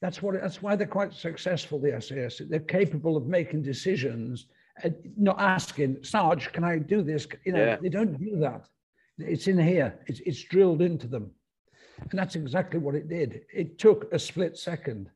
[0.00, 1.78] that's what that's why they're quite successful.
[1.80, 4.46] The SAS they're capable of making decisions
[4.82, 7.76] and not asking Sarge, "Can I do this?" You know, Yeah.
[7.80, 8.68] they don't do that.
[9.18, 9.98] It's in here.
[10.06, 11.30] It's it's drilled into them,
[12.10, 13.42] and that's exactly what it did.
[13.52, 15.10] It took a split second.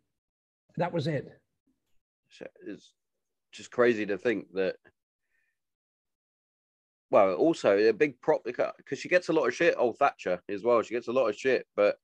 [0.77, 1.41] That was it.
[2.67, 2.93] It's
[3.53, 4.77] just crazy to think that.
[7.11, 9.75] Well, also a big prop because she gets a lot of shit.
[9.79, 10.83] Old Thatcher as well.
[10.83, 11.97] She gets a lot of shit, but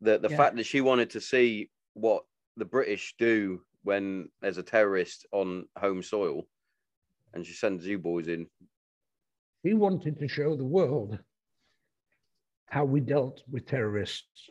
[0.00, 0.36] the the Yeah.
[0.36, 2.24] fact that she wanted to see what
[2.56, 6.48] the British do when there's a terrorist on home soil,
[7.34, 8.48] and she sends you boys in.
[9.64, 11.18] We wanted to show the world
[12.66, 14.50] how we dealt with terrorists.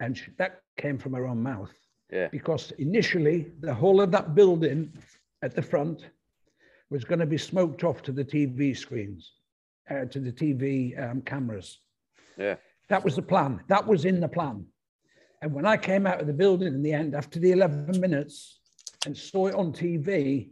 [0.00, 1.72] And that came from her own mouth.
[2.10, 2.28] Yeah.
[2.28, 4.92] Because initially, the whole of that building
[5.42, 6.06] at the front
[6.90, 9.32] was going to be smoked off to the TV screens,
[9.90, 11.78] uh, to the TV um, cameras.
[12.36, 12.56] Yeah.
[12.88, 13.60] That was the plan.
[13.68, 14.66] That was in the plan.
[15.40, 18.60] And when I came out of the building in the end, after the 11 minutes,
[19.06, 20.50] and saw it on TV,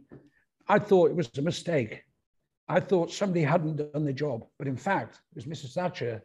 [0.67, 2.03] I thought it was a mistake.
[2.71, 4.45] I thought somebody hadn't done the job.
[4.57, 5.73] But in fact, it was Mrs.
[5.73, 6.23] Thatcher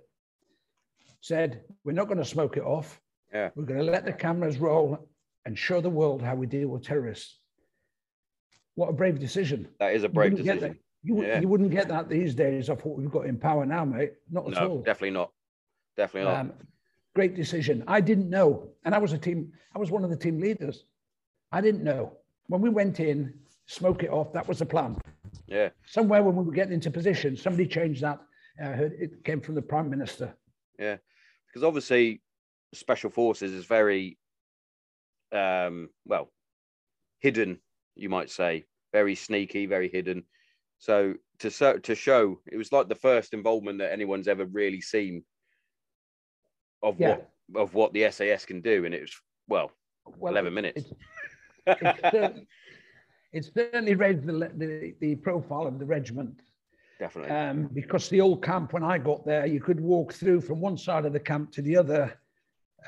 [1.20, 3.00] said, We're not going to smoke it off.
[3.34, 3.50] Yeah.
[3.56, 5.08] We're going to let the cameras roll
[5.44, 7.40] and show the world how we deal with terrorists.
[8.76, 9.66] What a brave decision.
[9.80, 10.78] That is a brave wouldn't decision.
[11.02, 11.40] You, Yeah.
[11.40, 14.12] you wouldn't get that these days of what we've got in power now, mate.
[14.30, 14.78] Not at No, all.
[14.82, 15.32] definitely not.
[15.96, 16.40] Definitely not.
[16.40, 16.52] Um,
[17.14, 17.82] great decision.
[17.88, 19.52] I didn't know, and I was a team.
[19.74, 20.84] I was one of the team leaders.
[21.50, 22.12] I didn't know
[22.48, 23.34] when we went in,
[23.66, 24.32] smoke it off.
[24.32, 24.96] That was the plan.
[25.46, 25.68] Yeah.
[25.86, 28.20] Somewhere when we were getting into position, somebody changed that.
[28.60, 30.34] I heard it came from the prime minister.
[30.78, 30.96] Yeah,
[31.46, 32.22] because obviously
[32.74, 34.18] special forces is very,
[35.32, 36.30] um, well,
[37.20, 37.60] hidden.
[37.94, 40.24] You might say very sneaky, very hidden.
[40.78, 44.80] So to so, to show it was like the first involvement that anyone's ever really
[44.80, 45.24] seen
[46.82, 47.16] of Yeah.
[47.16, 49.14] what of what the SAS can do, and it was
[49.48, 49.70] well
[50.18, 50.82] Well, eleven minutes.
[51.66, 52.34] It's, it's, cer-
[53.36, 56.40] it's certainly raised the, the the profile of the regiment.
[56.98, 60.60] Definitely, um, because the old camp, when I got there, you could walk through from
[60.60, 62.18] one side of the camp to the other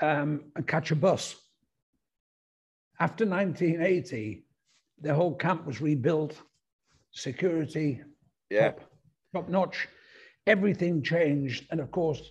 [0.00, 1.36] um, and catch a bus.
[2.98, 4.44] After 1980,
[5.02, 6.40] the whole camp was rebuilt,
[7.10, 8.00] security,
[8.48, 8.80] yeah, top,
[9.34, 9.86] top notch.
[10.46, 11.66] Everything changed.
[11.70, 12.22] And of course,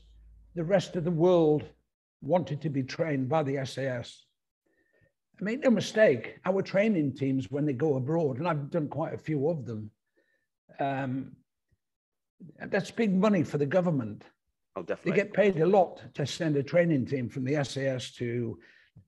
[0.55, 1.63] the rest of the world
[2.21, 4.25] wanted to be trained by the SAS.
[5.39, 9.13] I make no mistake, our training teams, when they go abroad, and I've done quite
[9.13, 9.91] a few of them,
[10.79, 11.35] Um,
[12.67, 14.23] that's big money for the government.
[14.75, 18.59] Oh, They get paid a lot to send a training team from the SAS to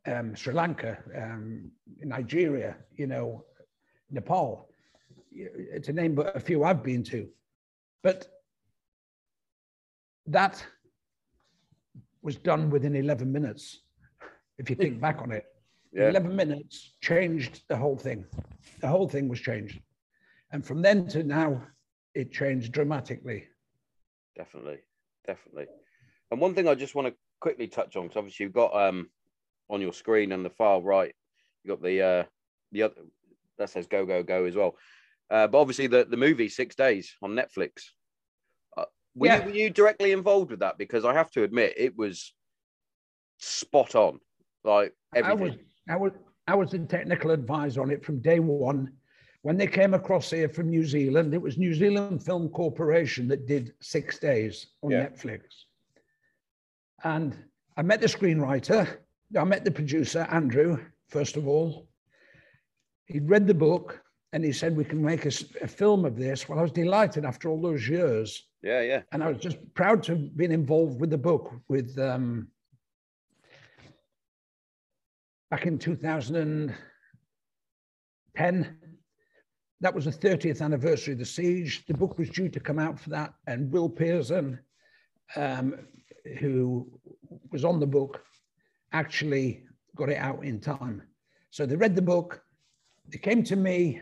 [0.07, 3.45] um, Sri Lanka, um, Nigeria, you know,
[4.09, 4.69] Nepal,
[5.83, 7.29] to name but a few I've been to.
[8.01, 8.27] But
[10.25, 10.65] that
[12.23, 13.81] was done within 11 minutes,
[14.57, 15.45] if you think back on it.
[15.91, 16.09] Yeah.
[16.09, 18.25] 11 minutes changed the whole thing.
[18.81, 19.79] The whole thing was changed.
[20.51, 21.61] And from then to now,
[22.13, 23.47] it changed dramatically.
[24.35, 24.77] Definitely,
[25.25, 25.65] definitely.
[26.31, 29.09] And one thing I just want to quickly touch on, because obviously you've got um
[29.69, 31.13] on your screen on the far right,
[31.63, 32.23] you've got the uh
[32.71, 32.95] the other
[33.57, 34.75] that says go go go as well.
[35.29, 37.71] Uh, but obviously the the movie Six Days on Netflix.
[38.77, 39.39] Uh, were, Yeah.
[39.39, 40.77] you, were you directly involved with that?
[40.77, 42.33] Because I have to admit it was
[43.37, 44.19] spot on.
[44.63, 45.39] Like I everything.
[45.39, 45.55] was,
[45.87, 46.11] I was,
[46.47, 48.91] I was the technical advisor on it from day one.
[49.41, 53.47] When they came across here from New Zealand, it was New Zealand Film Corporation that
[53.47, 55.07] did Six Days on Yeah.
[55.07, 55.41] Netflix.
[57.03, 57.35] And
[57.77, 58.97] I met the screenwriter,
[59.37, 61.87] I met the producer, Andrew, first of all.
[63.05, 64.01] He'd read the book
[64.33, 66.49] and he said, We can make a film of this.
[66.49, 69.01] Well, I was delighted after all those years Yeah, yeah.
[69.13, 72.49] and I was just proud to have been involved with the book with um,
[75.49, 78.77] back in 2010.
[79.81, 81.85] That was the 30th anniversary of the siege.
[81.87, 84.59] The book was due to come out for that, and Will Pearson,
[85.35, 85.75] um,
[86.39, 86.87] who
[87.51, 88.23] was on the book,
[88.91, 89.63] actually
[89.95, 91.01] got it out in time.
[91.49, 92.43] So they read the book.
[93.07, 94.01] They came to me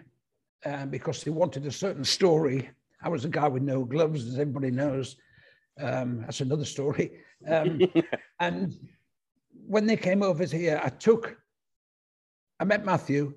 [0.65, 2.69] uh, because they wanted a certain story.
[3.01, 5.17] I was a guy with no gloves, as everybody knows.
[5.79, 7.11] Um, that's another story.
[7.47, 7.79] Um,
[8.39, 8.73] and
[9.67, 11.37] when they came over here, I took,
[12.59, 13.33] I met Matthew.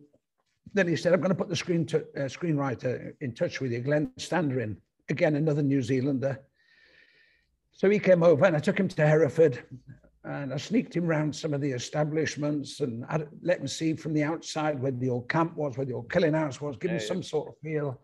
[0.72, 3.72] Then he said, I'm going to put the screen to, uh, screenwriter in touch with
[3.72, 4.76] you, Glenn Standring,
[5.08, 6.40] again, another New Zealander.
[7.72, 9.62] So he came over and I took him to Hereford
[10.24, 14.12] and I sneaked him around some of the establishments and I let him see from
[14.12, 16.98] the outside where the old camp was, where the old killing house was, give him
[16.98, 17.06] yeah.
[17.06, 18.00] some sort of feel.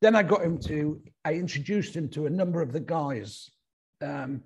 [0.00, 3.50] Then I got him to, I introduced him to a number of the guys
[4.02, 4.42] um,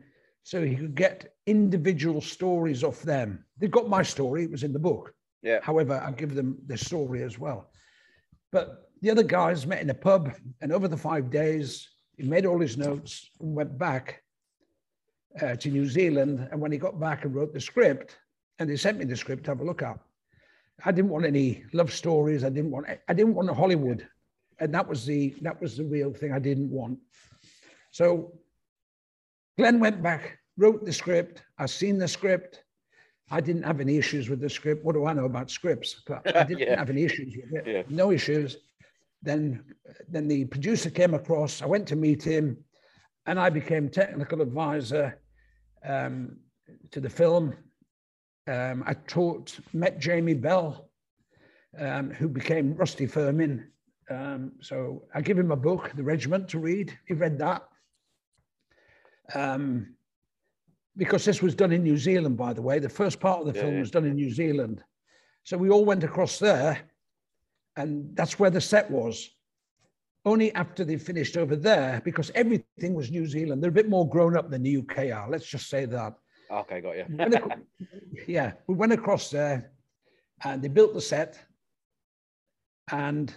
[0.48, 3.44] so he could get individual stories off them.
[3.58, 5.12] They got my story, it was in the book.
[5.42, 5.58] Yeah.
[5.62, 7.70] However, I give them their story as well.
[8.50, 10.32] But the other guys met in a pub,
[10.62, 14.22] and over the five days, he made all his notes and went back
[15.42, 16.48] uh, to New Zealand.
[16.50, 18.16] And when he got back and wrote the script,
[18.58, 19.98] and they sent me the script to have a look at,
[20.82, 22.42] I didn't want any love stories.
[22.42, 22.86] I didn't want.
[22.88, 24.08] I didn't want a Hollywood,
[24.60, 26.98] and that was the that was the real thing I didn't want.
[27.90, 28.32] So
[29.58, 31.42] Glenn went back, wrote the script.
[31.58, 32.62] I've seen the script.
[33.30, 34.84] I didn't have any issues with the script.
[34.84, 36.00] What do I know about scripts?
[36.06, 36.78] But I didn't Yeah.
[36.78, 37.66] have any issues with it.
[37.66, 37.82] Yeah.
[37.88, 38.56] No issues.
[39.20, 39.64] Then,
[40.08, 41.60] then the producer came across.
[41.60, 42.56] I went to meet him,
[43.26, 45.20] and I became technical advisor
[45.84, 46.36] um,
[46.92, 47.52] to the film.
[48.46, 50.88] Um, I taught, met Jamie Bell,
[51.78, 53.66] um, who became Rusty Firmin.
[54.08, 56.96] Um, so I give him a book, The Regiment, to read.
[57.06, 57.64] He read that.
[59.34, 59.94] Um,
[60.96, 62.78] because this was done in New Zealand, by the way.
[62.80, 63.80] The first part of the Yeah, film yeah.
[63.80, 64.82] was done in New Zealand.
[65.44, 66.80] So we all went across there,
[67.76, 69.30] and that's where the set was.
[70.24, 73.62] Only after they finished over there, because everything was New Zealand.
[73.62, 75.30] They're a bit more grown up than the UK are.
[75.30, 76.14] Let's just say that.
[76.50, 77.04] Okay, got you.
[77.08, 79.70] We yeah, we went across there,
[80.44, 81.38] and they built the set.
[82.90, 83.32] And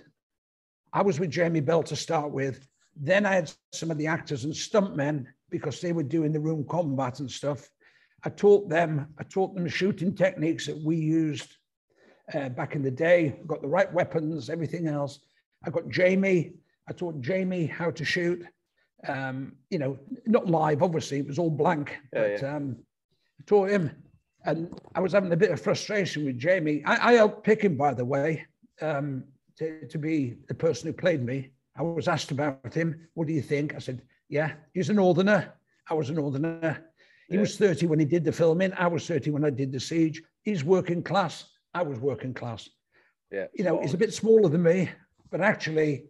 [0.94, 2.68] I was with Jamie Bell to start with.
[2.96, 6.66] Then I had some of the actors and stuntmen because they were doing the room
[6.68, 7.70] combat and stuff.
[8.24, 9.14] I taught them.
[9.20, 11.58] I taught them shooting techniques that we used
[12.34, 13.40] uh, back in the day.
[13.46, 15.20] Got the right weapons, everything else.
[15.66, 16.54] I got Jamie.
[16.90, 18.44] I taught Jamie how to shoot.
[19.08, 21.20] Um, you know, not live, obviously.
[21.20, 21.98] It was all blank.
[22.14, 22.78] Yeah, but um,
[23.40, 23.92] I taught him,
[24.46, 26.84] and I was having a bit of frustration with Jamie.
[26.86, 28.46] I, I helped pick him, by the way,
[28.82, 29.24] um,
[29.58, 31.52] to, to be the person who played me.
[31.76, 33.08] I was asked about him.
[33.16, 33.74] What do you think?
[33.74, 34.02] I said,
[34.32, 35.54] yeah, he's a northerner.
[35.90, 36.86] I was a northerner.
[37.28, 37.42] He Yeah.
[37.42, 38.72] was 30 when he did the filming.
[38.74, 40.24] I was 30 when I did the siege.
[40.42, 41.50] He's working class.
[41.74, 42.70] I was working class.
[43.30, 43.48] Yeah.
[43.54, 44.90] You know, he's a bit smaller than me,
[45.30, 46.06] but actually,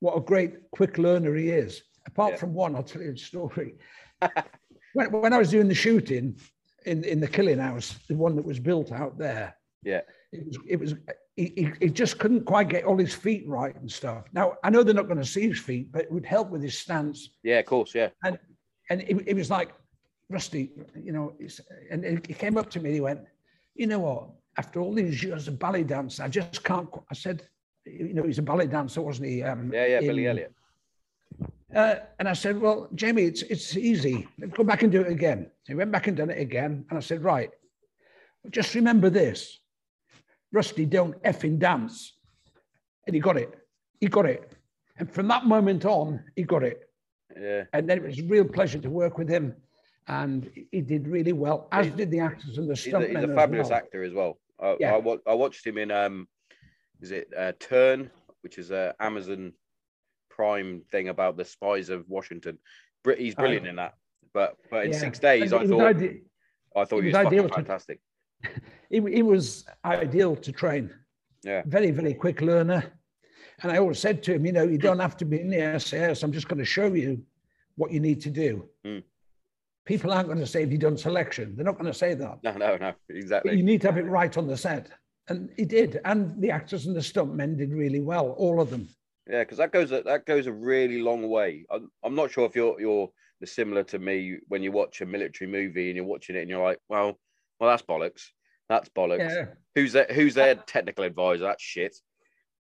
[0.00, 1.82] what a great quick learner he is.
[2.06, 2.38] Apart Yeah.
[2.38, 3.76] from one, I'll tell you a story.
[4.94, 6.36] when, when I was doing the shooting
[6.84, 10.00] in, in the killing house, the one that was built out there, Yeah.
[10.32, 10.94] it was, it was
[11.40, 14.24] he, he, he just couldn't quite get all his feet right and stuff.
[14.32, 16.62] Now, I know they're not going to see his feet, but it would help with
[16.62, 17.30] his stance.
[17.42, 17.94] Yeah, of course.
[17.94, 18.10] Yeah.
[18.22, 18.38] And
[18.90, 19.72] it, it was like,
[20.28, 20.70] Rusty,
[21.02, 21.60] you know, it's,
[21.90, 23.20] and he came up to me and he went,
[23.74, 24.28] you know what,
[24.58, 27.42] after all these years of ballet dance, I just can't, I said,
[27.86, 29.42] you know, he's a ballet dancer, wasn't he?
[29.42, 30.00] Um, Yeah, yeah.
[30.00, 30.52] Billy Elliot.
[31.74, 34.28] Uh, and I said, well, Jamie, it's, it's easy.
[34.50, 35.50] Go back and do it again.
[35.66, 36.84] He went back and done it again.
[36.90, 37.50] And I said, right,
[38.50, 39.59] just remember this.
[40.52, 42.16] Rusty, don't effing dance.
[43.06, 43.54] And he got it.
[44.00, 44.52] He got it.
[44.98, 46.88] And from that moment on, he got it.
[47.40, 47.64] Yeah.
[47.72, 49.54] And then it was a real pleasure to work with him.
[50.08, 53.20] And he did really well, as He's- did the actors and the He's a, stuntmen.
[53.20, 53.78] he's a fabulous well.
[53.78, 54.38] actor as well.
[54.60, 54.96] I, Yeah.
[54.96, 56.26] I, I watched him in um,
[57.00, 58.10] is it uh, Turn,
[58.42, 59.52] which is a Amazon
[60.28, 62.58] Prime thing about the spies of Washington.
[63.16, 63.40] He's Oh.
[63.42, 63.94] brilliant in that.
[64.34, 64.98] But but in Yeah.
[64.98, 65.80] six days, And I thought
[66.76, 68.00] I thought he was was fucking ideal to- fantastic.
[68.90, 70.90] He, he was ideal to train.
[71.42, 71.62] Yeah.
[71.66, 72.92] Very, very quick learner.
[73.62, 75.78] And I always said to him, you know, you don't have to be in the
[75.78, 76.22] SAS.
[76.22, 77.22] I'm just going to show you
[77.76, 78.68] what you need to do.
[78.86, 79.02] Mm.
[79.86, 81.54] People aren't going to say, have you done selection?
[81.56, 82.38] They're not going to say that.
[82.42, 83.56] No, no, no, But exactly.
[83.56, 84.90] you need to have it right on the set.
[85.28, 86.00] And he did.
[86.04, 88.88] And the actors and the stuntmen did really well, all of them.
[89.28, 91.64] Yeah, because that goes a, that goes a really long way.
[91.70, 93.10] I'm, I'm not sure if you're you're
[93.44, 96.62] similar to me when you watch a military movie and you're watching it and you're
[96.62, 97.18] like, well,
[97.60, 98.28] well, that's bollocks.
[98.68, 99.30] That's bollocks.
[99.30, 99.44] Yeah.
[99.74, 100.10] Who's that?
[100.10, 101.44] Who's their technical advisor?
[101.44, 101.96] That's shit.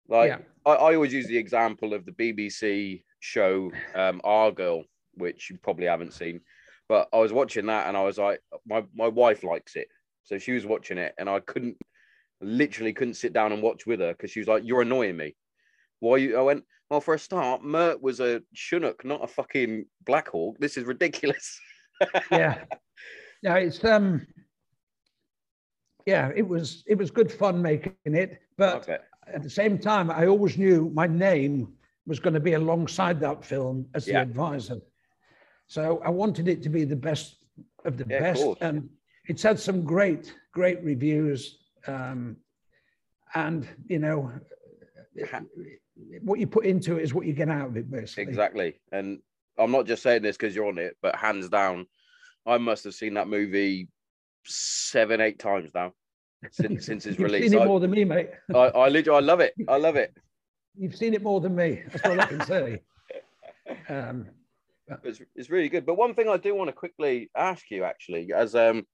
[0.08, 0.40] Like Yeah.
[0.66, 4.84] I, I always use the example of the BBC show um, Our Girl,
[5.14, 6.42] which you probably haven't seen,
[6.90, 9.88] but I was watching that and I was like, my my wife likes it,
[10.24, 11.78] so she was watching it and I couldn't,
[12.42, 15.36] literally couldn't sit down and watch with her because she was like, you're annoying me.
[16.00, 16.38] Why you?
[16.38, 16.66] I went.
[16.90, 20.58] Well, for a start, Mert was a Chinook, not a fucking Black Hawk.
[20.60, 21.58] This is ridiculous.
[22.32, 22.66] yeah.
[23.42, 24.28] Yeah, it's um
[26.06, 28.98] yeah, it was it was good fun making it, but Okay.
[29.28, 31.74] at the same time, I always knew my name
[32.06, 34.22] was going to be alongside that film as the Yeah.
[34.22, 34.80] advisor.
[35.68, 37.38] So I wanted it to be the best
[37.86, 38.44] of the Yeah, best.
[38.44, 38.58] course.
[38.62, 38.90] And
[39.28, 41.60] it's had some great, great reviews.
[41.88, 42.38] Um,
[43.34, 44.32] and, you know,
[46.24, 48.24] what you put into it is what you get out of it, basically.
[48.24, 48.80] Exactly.
[48.92, 49.22] And
[49.58, 51.86] I'm not just saying this because you're on it, but hands down,
[52.46, 53.88] I must have seen that movie
[54.46, 55.94] seven, eight times now
[56.52, 57.52] since, since its You've release.
[57.52, 58.30] seen it I, more than me, mate.
[58.56, 59.54] I, I literally, I love it.
[59.68, 60.16] I love it.
[60.76, 61.84] You've seen it more than me.
[61.92, 62.82] That's all I can say.
[63.88, 64.28] Um,
[65.04, 65.86] It's, it's really good.
[65.86, 68.86] But one thing I do want to quickly ask you, actually, as um,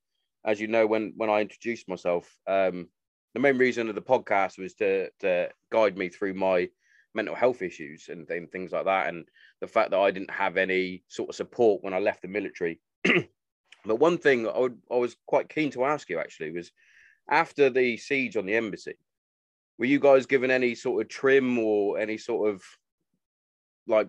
[0.45, 2.89] as you know, when when I introduced myself, um,
[3.33, 6.69] the main reason of the podcast was to to guide me through my
[7.15, 9.25] mental health issues and, and things like that, and
[9.61, 12.79] the fact that I didn't have any sort of support when I left the military.
[13.87, 16.71] but one thing I, would, I was quite keen to ask you actually was
[17.29, 18.95] after the siege on the embassy,
[19.79, 22.61] were you guys given any sort of TRiM or any sort of
[23.87, 24.07] like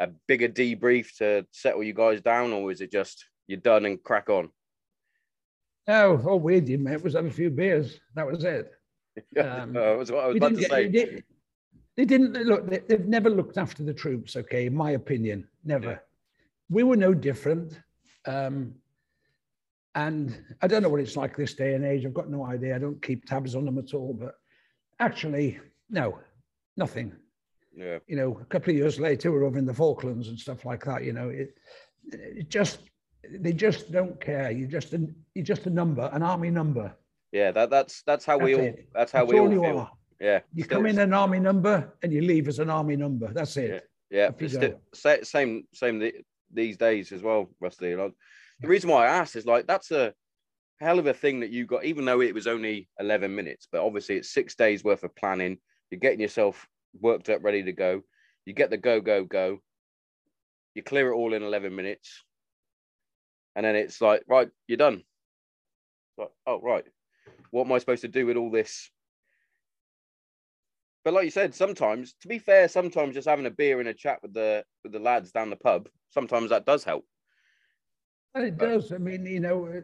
[0.00, 4.02] a bigger debrief to settle you guys down, or was it just you're done and
[4.02, 4.50] crack on?
[5.88, 8.00] no, all we did, mate, was have a few beers.
[8.14, 8.72] That was it.
[9.38, 10.88] Um, Uh, was what I was about to get- say.
[10.88, 11.24] they did-
[11.96, 12.68] They didn't look.
[12.68, 14.36] They, they've never looked after the troops.
[14.36, 15.90] Okay, in my opinion, never.
[15.92, 15.98] Yeah.
[16.68, 17.80] We were no different.
[18.26, 18.74] Um,
[19.94, 22.04] and I don't know what it's like this day and age.
[22.04, 22.76] I've got no idea.
[22.76, 24.12] I don't keep tabs on them at all.
[24.12, 24.34] But
[25.00, 25.58] actually,
[25.88, 26.18] no,
[26.76, 27.12] nothing.
[27.74, 30.64] Yeah, you know, a couple of years later, we're over in the Falklands and stuff
[30.64, 31.04] like that.
[31.04, 31.54] You know, it,
[32.12, 32.80] it just
[33.30, 34.50] they just don't care.
[34.50, 36.94] You're just a, you're just a number, an army number.
[37.32, 37.50] yeah.
[37.52, 38.88] That that's that's how we all it.
[38.94, 39.78] that's how That's we all all you feel.
[39.80, 39.90] are.
[40.20, 43.30] Yeah, You still- come in an army number and you leave as an army number.
[43.34, 43.86] That's it.
[44.10, 44.80] Yeah, you it's still,
[45.24, 46.14] same same the,
[46.52, 47.94] these days as well, Rusty.
[47.94, 48.12] Like,
[48.60, 50.14] the reason why I asked is like that's a
[50.80, 53.82] hell of a thing that you got, even though it was only eleven minutes, but
[53.82, 55.58] obviously it's six days worth of planning.
[55.90, 56.66] You're getting yourself
[57.00, 58.02] worked up, ready to go.
[58.44, 59.58] You get the go go go.
[60.74, 62.24] You clear it all in eleven minutes,
[63.54, 65.02] and then it's like right, you're done.
[66.18, 66.84] Like, oh right,
[67.50, 68.90] what am I supposed to do with all this
[71.06, 73.94] but like you said, sometimes, to be fair, sometimes just having a beer and a
[73.94, 77.04] chat with the with the lads down the pub, sometimes that does help.
[78.34, 78.92] And it But- does.
[78.92, 79.82] I mean, you know, uh,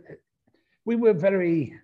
[0.85, 1.79] we were very.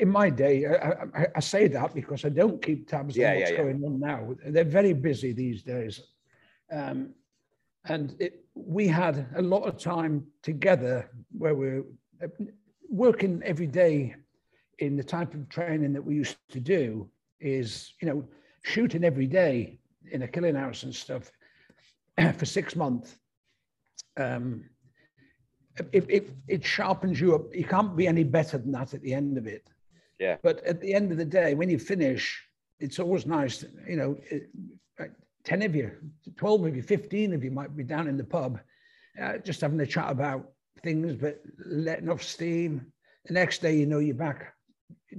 [0.00, 0.90] In my day, I,
[1.20, 3.56] I, I say that because I don't keep tabs Yeah, on what's yeah.
[3.58, 4.34] going on now.
[4.46, 6.00] They're very busy these days,
[6.72, 7.12] um,
[7.84, 11.84] and it, we had a lot of time together where we're
[12.24, 12.28] uh,
[12.88, 14.14] working every day
[14.78, 17.10] in the type of training that we used to do.
[17.40, 18.24] Is you know
[18.62, 19.78] shooting every day
[20.10, 21.30] in a killing house and stuff
[22.36, 23.16] for six months.
[24.16, 24.64] Um,
[25.92, 27.54] it, it, it sharpens you up.
[27.54, 29.68] You can't be any better than that at the end of it.
[30.18, 30.36] Yeah.
[30.42, 32.42] But at the end of the day, when you finish,
[32.80, 34.50] it's always nice, you know, it,
[34.98, 35.12] like
[35.44, 35.92] 10 of you,
[36.36, 38.58] 12 of you, 15 of you might be down in the pub,
[39.20, 40.50] uh, just having a chat about
[40.82, 42.86] things, but letting off steam.
[43.26, 44.54] The next day, you know, you're back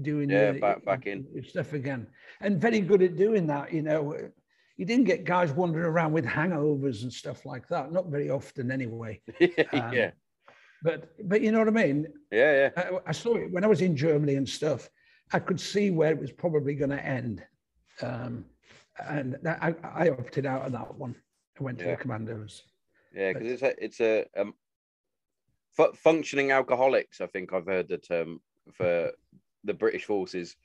[0.01, 1.25] doing Yeah, your, back- back in.
[1.47, 2.07] stuff again.
[2.41, 4.15] And very good at doing that, you know.
[4.77, 7.91] you didn't get guys wandering around with hangovers and stuff like that.
[7.91, 9.21] Not very often, anyway.
[9.73, 10.11] Um, yeah,
[10.81, 12.07] But but you know what I mean.
[12.31, 12.83] yeah, yeah.
[12.83, 14.89] I, I saw it when I was in Germany and stuff.
[15.33, 17.43] I could see where it was probably going to end,
[18.01, 18.45] um,
[19.07, 19.75] and that, I,
[20.05, 21.15] I opted out of that one.
[21.59, 21.91] I went to Yeah.
[21.95, 22.63] the Commandos.
[23.13, 24.53] Yeah, because it's a it's a um,
[25.75, 27.21] fu- functioning alcoholics.
[27.21, 28.39] I think I've heard the term
[28.73, 29.11] for
[29.63, 30.55] the British forces,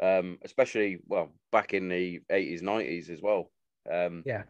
[0.00, 3.50] um, especially well back in the eighties, nineties as well.
[3.90, 4.44] Um, Yeah.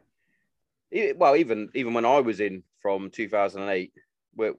[0.92, 3.92] e- well, even even when I was in from two thousand and eight,
[4.34, 4.52] we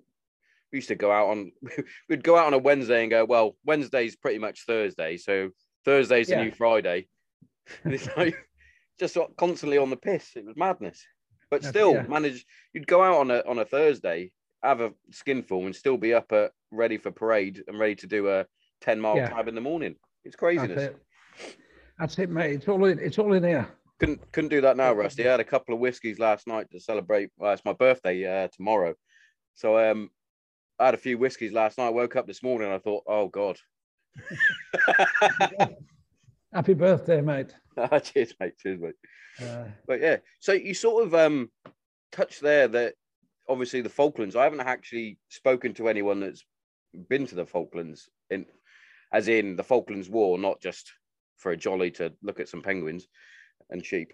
[0.72, 1.52] used to go out on
[2.10, 5.50] we'd go out on a Wednesday and go well Wednesday's pretty much Thursday, so
[5.86, 7.08] Thursday's the new Friday.
[7.84, 8.38] And it's like
[8.98, 10.38] just constantly on the piss.
[10.38, 11.06] It was madness.
[11.50, 12.04] But still, yeah.
[12.04, 12.46] manage.
[12.74, 14.32] You'd go out on a on a Thursday,
[14.64, 18.08] have a skin skinful, and still be up at ready for parade and ready to
[18.08, 18.46] do a
[18.82, 19.30] ten mile Yeah.
[19.30, 19.96] tab in the morning.
[20.24, 20.84] It's That's craziness.
[20.84, 20.98] it.
[22.00, 22.54] That's it, mate.
[22.54, 23.00] It's all in.
[23.00, 23.68] It's all in here.
[24.00, 25.28] Couldn't couldn't do that now, Rusty.
[25.28, 27.30] I had a couple of whiskies last night to celebrate.
[27.38, 28.94] Well, it's my birthday uh, tomorrow,
[29.56, 30.10] so um,
[30.78, 31.88] I had a few whiskies last night.
[31.88, 33.58] I woke up this morning and I thought, oh god.
[36.54, 37.54] Happy birthday, mate.
[38.04, 38.58] Cheers, mate.
[38.60, 38.96] Cheers, mate.
[39.42, 41.50] Uh, But yeah, so you sort of um
[42.12, 42.94] touched there that
[43.50, 44.36] obviously the Falklands.
[44.36, 46.44] I haven't actually spoken to anyone that's
[47.10, 48.46] been to the Falklands in,
[49.12, 50.92] as in the Falklands War, not just
[51.38, 53.08] for a jolly to look at some penguins
[53.70, 54.14] and sheep.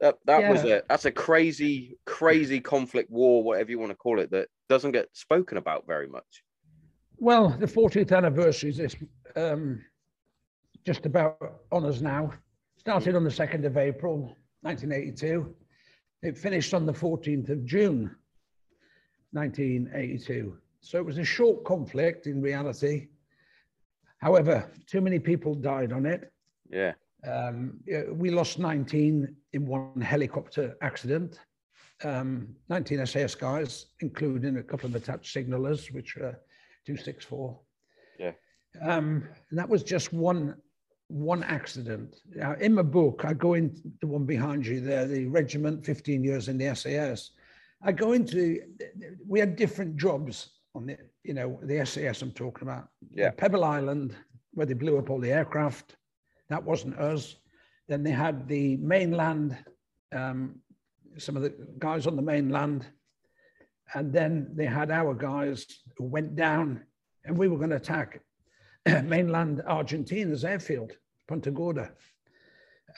[0.00, 4.20] That that was a that's a crazy crazy conflict war, whatever you want to call
[4.20, 6.44] it, that doesn't get spoken about very much.
[7.16, 8.96] well, the 40th anniversary is this,
[9.34, 9.82] um,
[10.86, 12.32] just about on us now.
[12.76, 15.52] Started on the 2nd of April, 1982.
[16.22, 18.14] It finished on the 14th of June,
[19.32, 20.56] 1982.
[20.80, 23.08] So it was a short conflict in reality.
[24.18, 26.32] However, too many people died on it.
[26.70, 26.92] Yeah,
[27.26, 27.80] Um,
[28.12, 31.40] we lost 19 in one helicopter accident,
[32.04, 36.38] um, 19 SAS guys, including a couple of attached signalers, which are
[36.86, 37.58] 264.
[38.18, 38.32] Yeah.
[38.80, 40.56] Um, and that was just one
[41.08, 42.16] one accident.
[42.34, 46.22] Now, in my book, I go into the one behind you there, the regiment, 15
[46.22, 47.30] years in the SAS.
[47.82, 48.60] I go into,
[49.26, 52.88] we had different jobs on the, you know, the SAS I'm talking about.
[53.10, 53.30] Yeah.
[53.30, 54.14] Pebble Island,
[54.52, 55.96] where they blew up all the aircraft.
[56.48, 57.36] That wasn't us.
[57.88, 59.56] Then they had the mainland,
[60.14, 60.56] um,
[61.16, 62.86] some of the guys on the mainland.
[63.94, 65.66] And then they had our guys
[65.96, 66.84] who went down
[67.24, 68.20] and we were going to attack
[69.04, 70.92] mainland Argentina's airfield,
[71.26, 71.92] Punta Gorda.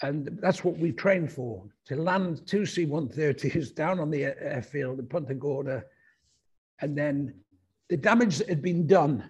[0.02, 5.08] And that's what we trained for, to land two C-130s down on the airfield at
[5.08, 5.84] Punta Gorda.
[6.80, 7.34] And then
[7.90, 9.28] the damage that had been done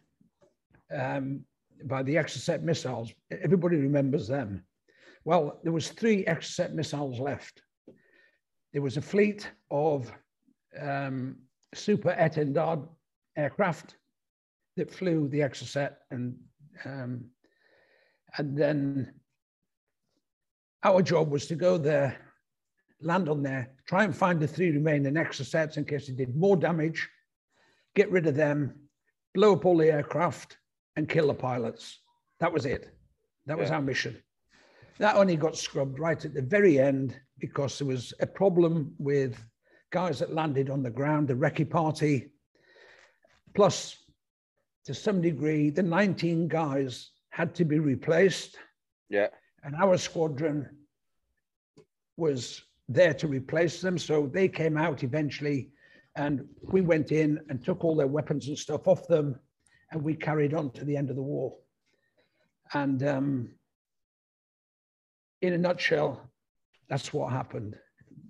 [0.94, 1.40] um,
[1.84, 4.62] by the Exocet missiles, everybody remembers them.
[5.24, 7.62] Well, there was three Exocet missiles left.
[8.74, 10.12] There was a fleet of
[10.78, 11.36] um,
[11.74, 12.86] Super Etendard
[13.36, 13.96] aircraft
[14.76, 16.36] that flew the Exocet and
[16.84, 17.24] um,
[18.38, 19.12] and then
[20.84, 22.16] our job was to go there,
[23.00, 26.56] land on there, try and find the three remaining Exocets in case they did more
[26.56, 27.08] damage,
[28.01, 28.74] get rid of them,
[29.34, 30.57] blow up all the aircraft,
[30.96, 32.01] and kill the pilots.
[32.38, 32.96] That was it.
[33.44, 33.76] That was Yeah.
[33.76, 34.22] our mission.
[34.98, 39.32] That only got scrubbed right at the very end because there was a problem with
[39.90, 42.32] guys that landed on the ground, the recce party,
[43.55, 44.03] plus
[44.86, 48.57] to some degree, the 19 guys had to be replaced,
[49.11, 49.28] yeah,
[49.62, 50.59] and our squadron
[52.16, 53.98] was there to replace them.
[53.98, 55.72] So they came out eventually,
[56.16, 59.38] and we went in and took all their weapons and stuff off them,
[59.92, 61.56] and we carried on to the end of the war.
[62.72, 63.50] And um,
[65.42, 66.30] in a nutshell,
[66.88, 67.76] that's what happened.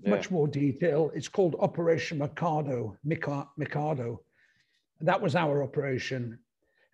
[0.02, 0.10] Yeah.
[0.10, 1.10] Much more detail.
[1.14, 2.96] It's called Operation Mikado.
[3.04, 4.22] Mika- Mikado.
[5.00, 6.38] That was our operation.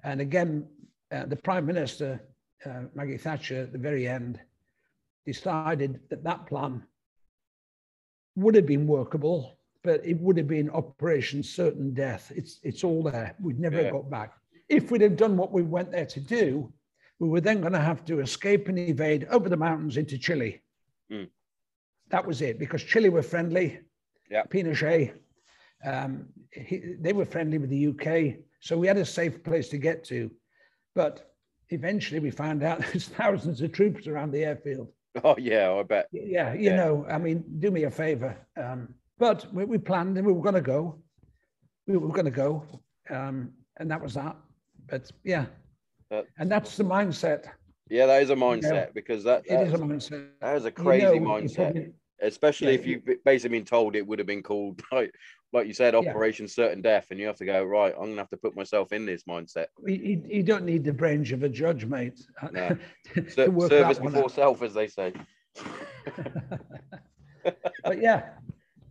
[0.04, 0.66] And again,
[1.12, 2.20] uh, the Prime Minister,
[2.64, 4.40] uh, Maggie Thatcher, at the very end,
[5.24, 6.84] decided that that plan
[8.36, 9.55] would have been workable,
[9.86, 12.32] but it would have been Operation Certain Death.
[12.34, 13.36] It's, it's all there.
[13.40, 13.92] We'd never Yeah.
[13.92, 14.32] got back.
[14.68, 16.72] If we'd have done what we went there to do,
[17.20, 20.60] we were then going to have to escape and evade over the mountains into Chile.
[21.10, 21.28] Mm.
[22.10, 23.78] That was it, because Chile were friendly.
[24.28, 24.42] Yeah.
[24.42, 25.12] Pinochet,
[25.84, 29.78] um, he, they were friendly with the UK, so we had a safe place to
[29.78, 30.32] get to.
[30.96, 31.32] But
[31.70, 34.88] eventually, we found out there's thousands of troops around the airfield.
[35.22, 36.08] oh yeah, I bet.
[36.10, 36.76] Yeah, you Yeah.
[36.76, 38.36] know, I mean, do me a favor.
[38.56, 40.98] Um, but we, we planned and we were going to go.
[41.86, 42.64] We were going to go,
[43.10, 44.36] um, and that was that.
[44.88, 45.46] But yeah,
[46.10, 47.46] Uh, and that's the mindset.
[47.88, 50.28] Yeah, that is a mindset because that, It is a mindset.
[50.40, 51.54] that is a You crazy know, mindset.
[51.56, 51.92] probably-
[52.22, 55.12] Especially Yeah, if you- you've basically been told it would have been called like
[55.52, 56.10] like you said, Yeah.
[56.10, 58.92] Operation Certain Death, and you have to go, right, I'm gonna have to put myself
[58.92, 59.66] in this mindset.
[59.86, 62.20] You, you- you don't need the brains of a judge, mate.
[62.52, 62.76] No.
[63.28, 64.30] Ser- service that before out.
[64.32, 65.12] self, as they say.
[67.84, 68.30] but yeah,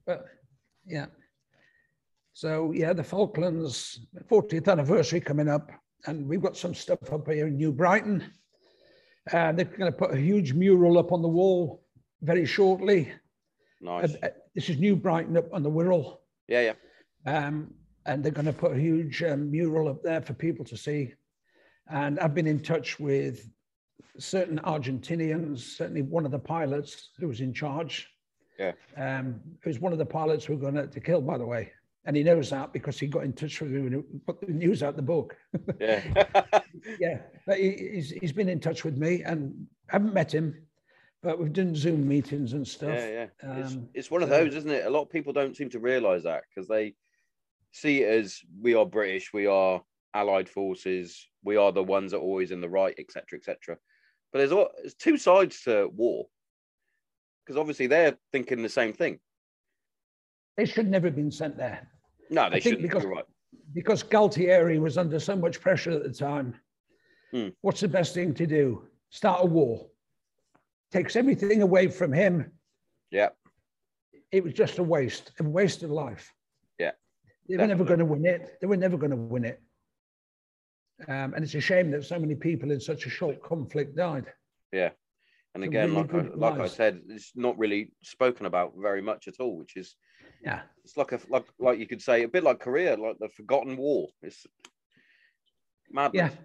[0.06, 0.26] but
[0.86, 1.08] yeah.
[2.34, 3.99] So yeah, the Falklands
[4.30, 5.72] 40th anniversary coming up,
[6.06, 8.24] and we've got some stuff up here in New Brighton.
[9.32, 11.84] Uh, they're going to put a huge mural up on the wall
[12.22, 13.12] very shortly.
[13.82, 14.16] Nice.
[14.16, 16.74] Uh, uh, this is New Brighton up on the Wirral, Yeah,
[17.26, 17.47] yeah.
[17.47, 17.74] um,
[18.06, 21.14] and they're going to put a huge um, mural up there for people to see.
[21.89, 23.49] And I've been in touch with
[24.20, 28.08] certain Argentinians, certainly one of the pilots who was in charge.
[28.60, 28.72] Yeah.
[28.97, 31.72] Um, who's one of the pilots who were going to, to kill, by the way.
[32.06, 34.53] And he knows that because he got in touch with me when he put the
[34.53, 35.36] news out the book.
[35.80, 36.03] Yeah.
[36.99, 40.56] yeah, but he, he's, he's been in touch with me and I haven't met him,
[41.24, 42.93] but we've done Zoom meetings and stuff.
[42.93, 43.58] yeah, yeah.
[43.60, 44.86] It's, Um, it's one of those, isn't it?
[44.86, 46.93] A lot of people don't seem to realize that because they
[47.72, 49.82] see it as we are British, we are
[50.14, 53.78] allied forces, we are the ones that are always in the right, etc., etc.
[54.32, 56.28] But there's, all, there's two sides to war
[57.46, 59.20] because obviously they're thinking the same thing.
[60.58, 61.88] They should never have been sent there
[62.30, 62.82] No, they shouldn't.
[62.82, 63.26] because- You're right.
[63.74, 66.56] because Galtieri was under so much pressure at the time.
[67.32, 67.50] Hmm.
[67.62, 68.88] What's the best thing to do?
[69.10, 69.88] Start a war.
[70.91, 72.52] Takes everything away from him.
[73.12, 73.30] Yeah,
[74.32, 76.34] It was just a waste, a waste of life.
[76.80, 76.91] Yeah,
[77.48, 78.58] They were never going to win it.
[78.60, 79.62] They were never going to win it.
[81.08, 84.26] Um, and it's a shame that so many people in such a short conflict died.
[84.72, 84.89] yeah.
[85.56, 89.30] And again, really like I, like I said, it's not really spoken about very much
[89.30, 89.95] at all, which is
[90.43, 90.62] Yeah.
[90.84, 93.78] it's like a like like you could say a bit like Korea, like the forgotten
[93.78, 94.10] war.
[94.22, 94.45] It's
[95.89, 96.34] madness.
[96.34, 96.39] Yeah.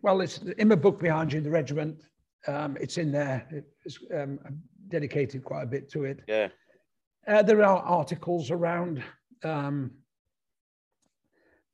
[0.00, 2.02] Well, it's in my book behind you, the regiment.
[2.46, 3.64] Um, it's in there.
[3.84, 4.38] It's um,
[4.88, 6.20] dedicated quite a bit to it.
[6.28, 6.48] Yeah.
[7.26, 9.02] Uh, there are articles around,
[9.42, 9.90] um,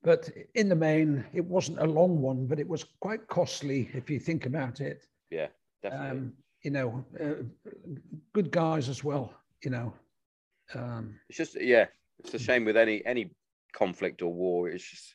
[0.03, 4.09] but in the main, it wasn't a long one, but it was quite costly if
[4.09, 5.05] you think about it.
[5.31, 5.49] Yeah,
[5.83, 6.09] definitely.
[6.11, 6.33] Um,
[6.67, 7.71] you know, uh,
[8.33, 9.33] good guys as well.
[9.63, 9.95] You know,
[10.75, 11.87] um, it's just yeah,
[12.19, 13.31] it's a shame with any any
[13.73, 14.69] conflict or war.
[14.69, 15.15] It's just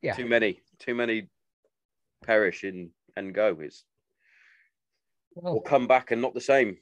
[0.00, 0.14] Yeah.
[0.14, 1.28] too many, too many
[2.24, 3.58] perish in and go.
[3.60, 3.84] It's
[5.34, 6.78] or come back and not the same.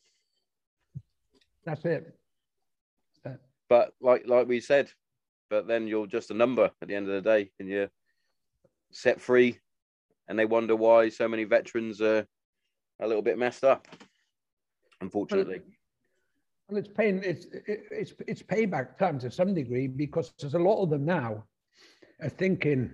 [1.64, 2.14] that's it.
[3.70, 4.92] But like like we said,
[5.48, 7.90] but then you're just a number at the end of the day, and you're
[8.92, 9.60] set free,
[10.28, 12.26] and they wonder why so many veterans are
[13.04, 13.86] a little bit messed up.
[15.00, 15.60] Unfortunately,
[16.68, 20.58] Well, it's paying it's it- it's it's payback time to some degree because there's a
[20.58, 21.44] lot of them now
[22.22, 22.92] are thinking,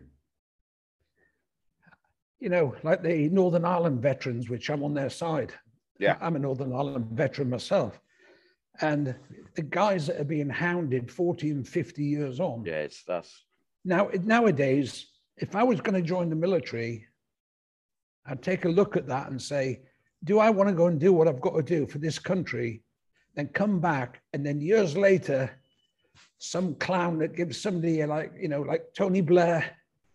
[2.41, 5.53] you know, like the Northern Ireland veterans, which I'm on their side.
[5.99, 6.17] Yeah.
[6.21, 8.01] I'm a Northern Ireland veteran myself.
[8.81, 9.15] And
[9.57, 12.65] the guys that are being hounded 40 and 50 years on.
[12.65, 13.45] yeah, it's that's
[13.85, 15.07] Now, nowadays,
[15.37, 17.07] if I was going to join the military,
[18.27, 19.83] I'd take a look at that and say,
[20.25, 22.83] do I want to go and do what I've got to do for this country?
[23.35, 25.51] Then come back, and then years later,
[26.39, 29.65] some clown that gives somebody like, you know, like Tony Blair,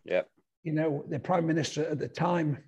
[0.04, 0.22] yeah,
[0.62, 2.58] you know, the prime minister at the time,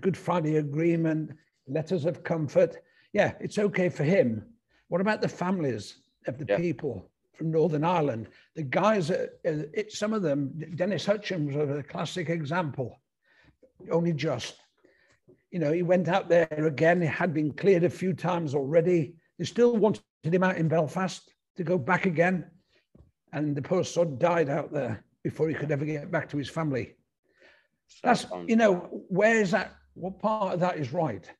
[0.00, 1.32] Good Friday Agreement,
[1.68, 2.78] letters of comfort.
[3.12, 4.44] Yeah, it's okay for him.
[4.88, 6.56] What about the families of the Yeah.
[6.56, 8.28] people from Northern Ireland?
[8.54, 13.00] The guys, uh, it, some of them, Dennis Hutchings was a classic example,
[13.90, 14.61] only just.
[15.52, 19.14] You know, he went out there again, he had been cleared a few times already.
[19.38, 22.50] They still wanted him out in Belfast to go back again.
[23.34, 26.48] And the poor sod died out there before he could ever get back to his
[26.48, 26.94] family.
[28.02, 29.74] That's you know where is that?
[29.94, 31.30] What part of that is right?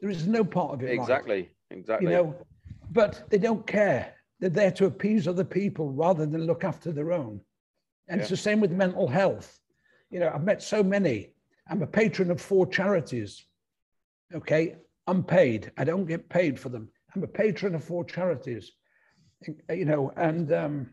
[0.00, 2.10] There is no part of it right, exactly, exactly.
[2.10, 2.34] You know,
[2.90, 4.14] but they don't care.
[4.40, 7.40] They're there to appease other people rather than look after their own.
[8.08, 9.60] And it's the same with mental health.
[10.10, 11.33] You know, I've met so many.
[11.68, 13.44] I'm a patron of four charities.
[14.34, 15.72] Okay, unpaid.
[15.76, 16.88] I don't get paid for them.
[17.14, 18.72] I'm a patron of four charities.
[19.70, 20.90] You know, and um,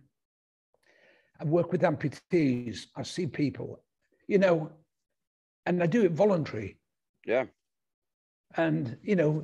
[1.40, 2.86] I work with amputees.
[2.96, 3.84] I see people.
[4.28, 4.72] You know,
[5.66, 6.78] and I do it voluntary.
[7.26, 7.46] yeah,
[8.56, 9.44] And you know,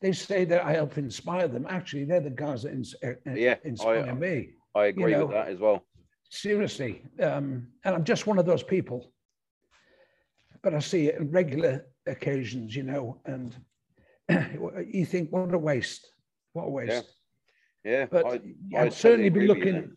[0.00, 1.66] they say that I help inspire them.
[1.68, 4.50] Actually, they're the guys that ins- uh, uh, Yeah, I- inspire me.
[4.74, 5.84] I agree know, with that as well.
[6.30, 9.12] Seriously, um, and I'm just one of those people.
[10.62, 13.54] But I see it on regular occasions, you know, and
[14.86, 16.08] you think, what a waste!
[16.52, 17.04] What a waste!
[17.84, 18.40] Yeah, But I, I,
[18.78, 19.96] I would certainly be agree with you looking.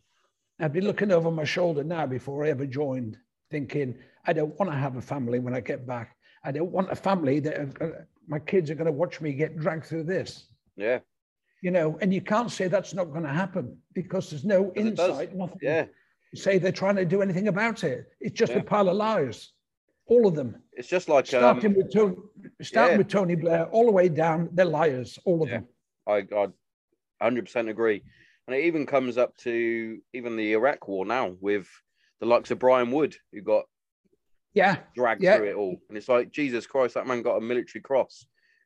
[0.60, 3.18] I'd be looking over my shoulder now before I ever joined,
[3.52, 3.96] thinking
[4.26, 6.16] I don't want to have a family when I get back.
[6.44, 9.58] I don't want a family that gonna, my kids are going to watch me get
[9.58, 10.48] dragged through this.
[10.76, 11.00] Yeah.
[11.62, 15.36] You know, and you can't say that's not going to happen because there's no insight,
[15.36, 15.60] nothing.
[15.62, 15.86] Yeah.
[16.34, 18.08] Say they're trying to do anything about it.
[18.20, 18.60] It's just Yeah.
[18.60, 19.52] a pile of lies,
[20.08, 20.62] all of them.
[20.74, 22.16] It's just like starting um, with Tony,
[22.62, 22.98] starting yeah.
[22.98, 25.60] with Tony Blair, all the way down, they're liars, all of Yeah.
[25.60, 25.68] them.
[26.08, 26.48] I
[27.22, 28.04] I 100% agree.
[28.48, 31.68] And it even comes up to even the Iraq war now with
[32.20, 33.66] the likes of Brian Wood, who got
[34.54, 35.38] Yeah, dragged Yeah.
[35.38, 35.78] through it all.
[35.90, 38.26] And it's like, Jesus Christ, that man got a military cross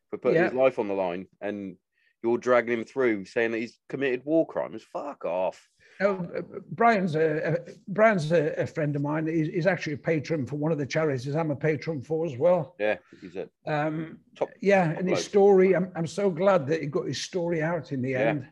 [0.09, 1.27] for putting his life on the line.
[1.41, 1.77] And
[2.21, 4.83] you're dragging him through saying that he's committed war crimes.
[4.83, 5.69] Fuck off.
[5.99, 6.41] No, uh,
[6.71, 7.57] Brian's a,
[7.89, 9.27] Brian's a, a friend of mine.
[9.27, 12.37] He's, he's actually a patron for one of the charities I'm a patron for as
[12.37, 12.75] well.
[12.79, 14.49] Yeah, he's a Um, top.
[14.61, 17.91] yeah, top and his story, I'm, I'm so glad that he got his story out
[17.91, 18.19] in the Yeah.
[18.19, 18.47] end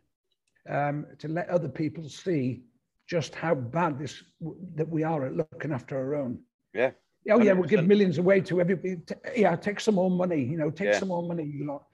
[0.69, 2.63] um, to let other people see
[3.07, 4.21] just how bad this
[4.75, 6.39] that we are at looking after our own.
[6.73, 6.91] Yeah.
[7.31, 8.97] Oh yeah, we'll give millions away to everybody.
[9.35, 10.43] Yeah, take some more money.
[10.43, 10.99] You know, take Yeah.
[10.99, 11.45] some more money.
[11.45, 11.85] You lot.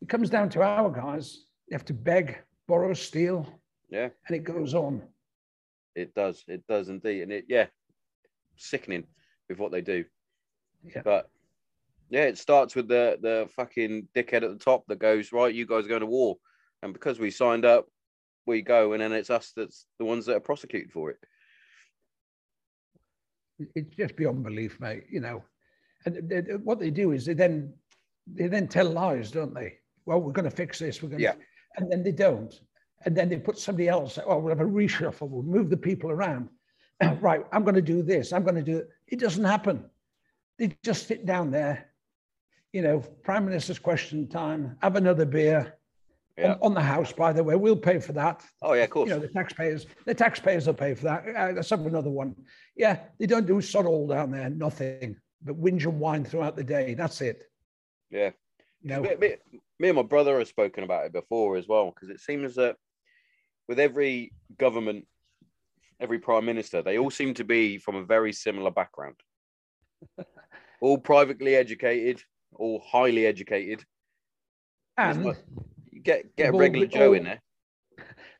[0.00, 1.44] It comes down to our guys.
[1.68, 3.46] They have to beg, borrow, steal,
[3.88, 5.02] Yeah, and it goes on.
[5.94, 6.44] it does.
[6.48, 7.22] It does indeed.
[7.22, 7.66] And it, yeah,
[8.56, 9.04] sickening
[9.48, 10.04] with what they do.
[10.84, 11.02] Yeah.
[11.04, 11.30] But
[12.10, 15.66] yeah, it starts with the the fucking dickhead at the top that goes, right, you
[15.66, 16.36] guys are going to war.
[16.82, 17.86] And because we signed up,
[18.46, 18.92] we go.
[18.92, 21.18] And then it's us that's the ones that are prosecuted for it.
[23.74, 25.04] it's just beyond belief, mate.
[25.10, 25.44] You know,
[26.04, 27.72] and they, what they do is they then
[28.26, 29.78] they then tell lies, don't they?
[30.04, 31.02] Well, we're going to fix this.
[31.02, 31.32] We're going, Yeah.
[31.32, 31.38] to,
[31.78, 32.52] and then they don't,
[33.06, 34.18] and then they put somebody else.
[34.26, 35.28] Oh, we'll have a reshuffle.
[35.30, 36.50] We'll move the people around.
[37.20, 38.32] right, I'm going to do this.
[38.32, 38.90] I'm going to do it.
[39.06, 39.84] It doesn't happen.
[40.58, 41.86] They just sit down there.
[42.72, 44.76] You know, prime minister's question time.
[44.82, 45.74] Have another beer.
[46.36, 46.52] Yeah.
[46.54, 49.08] On, on the house, by the way, we'll pay for that Oh yeah, of course.
[49.08, 51.24] you know, the taxpayers, the taxpayers will pay for that.
[51.34, 52.34] Uh, let's have another one.
[52.76, 56.64] Yeah, they don't do sod all down there, nothing, but whinge and whine throughout the
[56.64, 56.92] day.
[56.92, 57.44] That's it.
[58.10, 58.32] yeah.
[58.82, 61.90] You know, me, me- me and my brother have spoken about it before as well
[61.90, 62.76] because it seems that
[63.68, 65.06] with every government
[66.00, 69.16] every prime minister they all seem to be from a very similar background
[70.80, 72.20] all privately educated
[72.54, 73.84] all highly educated
[74.98, 75.44] and like-
[75.90, 77.40] you get get a regular joe all- in there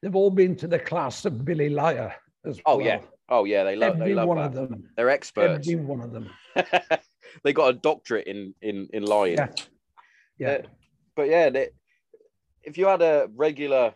[0.02, 2.14] they've all been to the class of Billy Liar
[2.44, 2.86] as oh well.
[2.86, 4.46] yeah oh yeah they love every they love one that.
[4.46, 4.88] of them.
[4.96, 6.30] they're experts Every one of them.
[7.44, 9.48] they got a doctorate in in in lying Yeah.
[10.38, 10.48] Yeah.
[10.48, 10.62] Uh,
[11.14, 11.68] but yeah, they,
[12.62, 13.94] if you had a regular,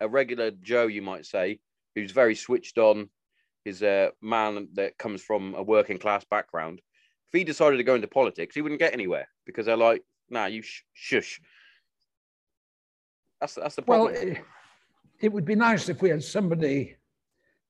[0.00, 1.60] a regular Joe, you might say,
[1.94, 3.08] who's very switched on,
[3.64, 6.80] is a man that comes from a working class background.
[7.28, 10.46] If he decided to go into politics, he wouldn't get anywhere because they're like, "Nah,
[10.46, 11.40] you sh- shush."
[13.40, 14.28] That's that's the Well, problem.
[14.28, 14.44] it,
[15.20, 16.96] it would be nice if we had somebody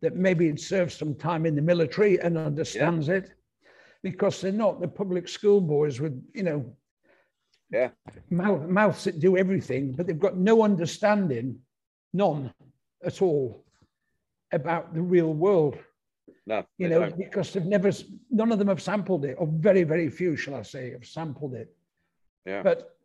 [0.03, 3.33] that maybe had served some time in the military and understands it,
[4.03, 6.77] because they're not the public school boys with, you know,
[7.71, 7.91] Yeah.
[8.29, 11.59] mouth, mouths that do everything, but they've got no understanding,
[12.13, 12.53] none
[13.05, 13.65] at all,
[14.53, 15.77] about the real world.
[16.47, 17.19] no, You know, don't.
[17.19, 17.91] because they've never,
[18.31, 21.55] none of them have sampled it, or very, very few, shall I say, have sampled
[21.55, 21.75] it.
[22.47, 22.97] yeah, But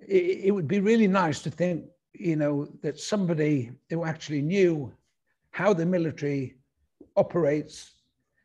[0.00, 1.84] it, it would be really nice to think,
[2.14, 4.92] you know, that somebody who actually knew
[5.50, 6.56] how the military
[7.16, 7.94] operates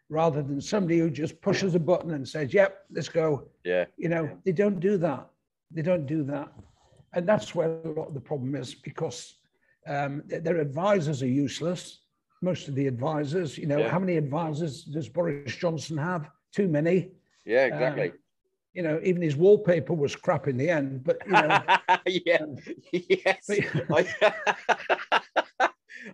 [0.09, 3.47] rather than somebody who just pushes a button and says, yep, let's go.
[3.63, 5.27] yeah, You know, they don't do that.
[5.71, 6.51] They don't do that.
[7.13, 9.35] And that's where a lot of the problem is because
[9.87, 11.99] um, their advisors are useless.
[12.41, 13.89] Most of the advisors, you know, Yeah.
[13.89, 16.29] how many advisors does Boris Johnson have?
[16.51, 17.11] Too many
[17.45, 18.13] yeah, exactly.
[18.73, 21.03] you know, even his wallpaper was crap in the end.
[21.03, 21.61] But you know,
[22.05, 22.45] yeah,
[22.91, 23.49] yes.
[23.91, 25.19] I,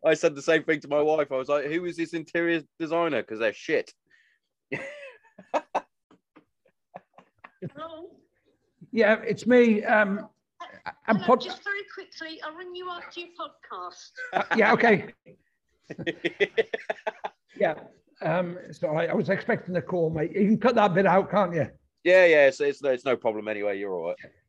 [0.06, 1.32] I said the same thing to my wife.
[1.32, 3.94] I was like, "Who is this interior designer?" Because they're shit.
[7.76, 8.10] Hello.
[8.92, 9.84] yeah, it's me.
[9.84, 10.30] Um,
[11.08, 14.12] I'm Hello, pod- just very quickly, I'll ring you after your podcast.
[14.34, 15.14] uh, yeah, okay,
[17.58, 17.76] yeah.
[18.22, 20.32] Um, so I, I was expecting a call, mate.
[20.34, 21.68] You can cut that bit out, can't you?
[22.04, 23.78] Yeah, yeah, it's, it's, it's no problem anyway.
[23.80, 24.08] You're all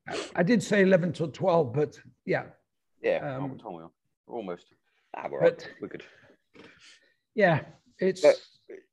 [0.08, 0.18] right.
[0.34, 2.44] I did say 11 till 12, but yeah,
[3.02, 3.90] Yeah, Um, time we are.
[4.26, 4.66] We're almost.
[5.16, 5.70] Ah, we're right.
[5.80, 6.04] We're good.
[7.34, 7.60] yeah,
[7.98, 8.40] it's But-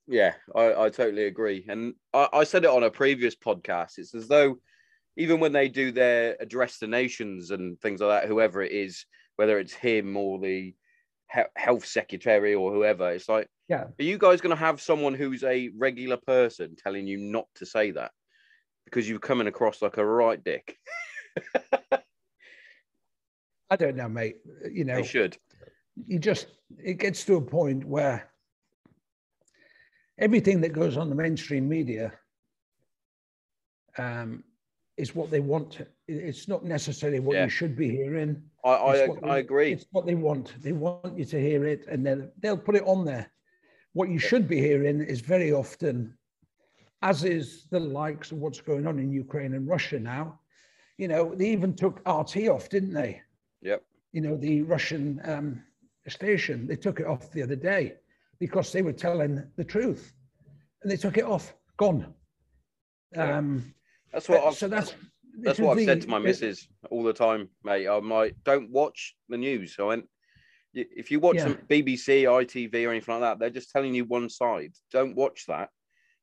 [0.07, 1.65] Yeah, I, I totally agree.
[1.69, 3.97] And I, I said it on a previous podcast.
[3.97, 4.57] It's as though
[5.17, 9.05] even when they do their address to nations and things like that, whoever it is,
[9.35, 10.73] whether it's him or the
[11.55, 13.85] health secretary or whoever, it's like, Yeah.
[13.99, 17.65] are you guys going to have someone who's a regular person telling you not to
[17.65, 18.11] say that
[18.85, 20.77] because you're coming across like a right dick?
[23.69, 24.37] I don't know, mate.
[24.71, 25.35] You know, They should.
[26.05, 26.47] you just
[26.77, 28.29] it gets to a point where
[30.19, 32.13] everything that goes on the mainstream media
[33.97, 34.43] um,
[34.97, 35.79] is what they want.
[36.07, 37.43] It's not necessarily what Yeah.
[37.45, 38.41] you should be hearing.
[38.63, 39.71] I I, what I agree.
[39.73, 40.59] It's what they want.
[40.61, 43.31] They want you to hear it, and then they'll put it on there.
[43.93, 46.17] What you should be hearing is very often,
[47.01, 50.39] as is the likes of what's going on in Ukraine and Russia now.
[50.97, 53.21] You know, they even took RT off, didn't they?
[53.61, 53.83] Yep.
[54.13, 55.63] You know, the Russian um,
[56.07, 56.67] station.
[56.67, 57.97] They took it off the other day
[58.39, 60.13] because they were telling the truth,
[60.81, 61.53] and they took it off.
[61.77, 62.13] Gone.
[63.15, 63.73] Um,
[64.11, 64.93] That's what I've so that's
[65.39, 67.85] That's what I've said to my missus all the time, mate.
[67.85, 69.75] I'm like, don't watch the news.
[69.79, 70.09] I went,
[70.73, 71.43] if you watch Yeah.
[71.43, 74.73] some BBC, ITV, or anything like that, they're just telling you one side.
[74.91, 75.69] Don't watch that.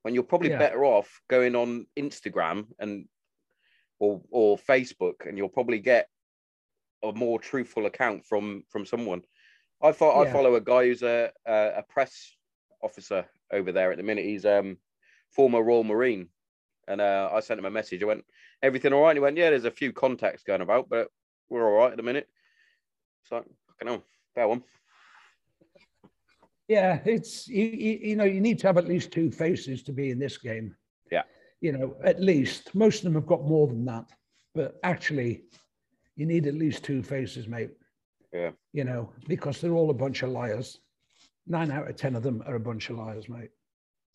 [0.03, 0.59] When you're probably Yeah.
[0.59, 3.09] better off going on Instagram and
[4.01, 6.09] or or Facebook, and you'll probably get
[7.03, 9.23] a more truthful account from from someone.
[9.81, 10.33] I I Yeah.
[10.33, 12.37] follow a guy who's a, a a press
[12.83, 14.25] officer over there at the minute.
[14.25, 14.79] He's um
[15.31, 16.29] former Royal Marine,
[16.89, 18.03] and uh, I sent him a message.
[18.03, 18.25] I went,
[18.63, 19.11] everything all right?
[19.11, 21.09] And he went, yeah, there's a few contacts going about, but
[21.49, 22.29] we're all right at the minute.
[23.23, 24.05] It's like, fucking hell,
[24.35, 24.63] fair one.
[26.69, 29.93] Yeah, it's you, you, you know you need to have at least two faces to
[29.93, 30.75] be in this game.
[31.11, 31.23] Yeah.
[31.61, 34.07] You know, at least most of them have got more than that,
[34.55, 35.43] but actually,
[36.17, 37.71] you need at least two faces, mate.
[38.33, 38.53] Yeah.
[38.73, 40.79] You know, because they're all a bunch of liars.
[41.47, 43.51] Nine out of ten of them are a bunch of liars, mate.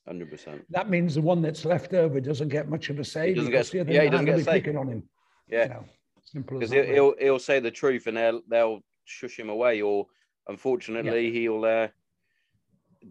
[0.08, 0.62] 100%.
[0.70, 3.30] That means the one that's left over doesn't get much of a say.
[3.30, 4.52] He doesn't get- yeah, he doesn't get be a say.
[4.54, 5.04] picking on him.
[5.48, 5.64] Yeah.
[5.64, 5.86] You know,
[6.24, 6.94] simple as Because that.
[6.94, 10.06] he'll, he'll, he'll say the truth and they'll, they'll shush him away, or
[10.48, 11.88] unfortunately, he'll uh,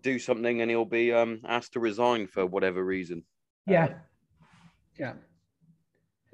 [0.01, 3.25] do something and he'll be um, asked to resign for whatever reason.
[3.67, 3.95] yeah.
[4.99, 5.13] Yeah.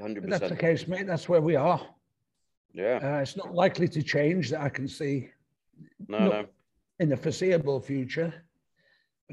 [0.00, 0.28] 100%.
[0.28, 1.06] That's the case, mate.
[1.06, 1.80] That's where we are.
[2.72, 2.98] yeah.
[3.02, 5.28] Uh, it's not likely to change that I can see
[6.08, 6.18] no.
[6.18, 6.46] no.
[6.98, 8.32] in the foreseeable future.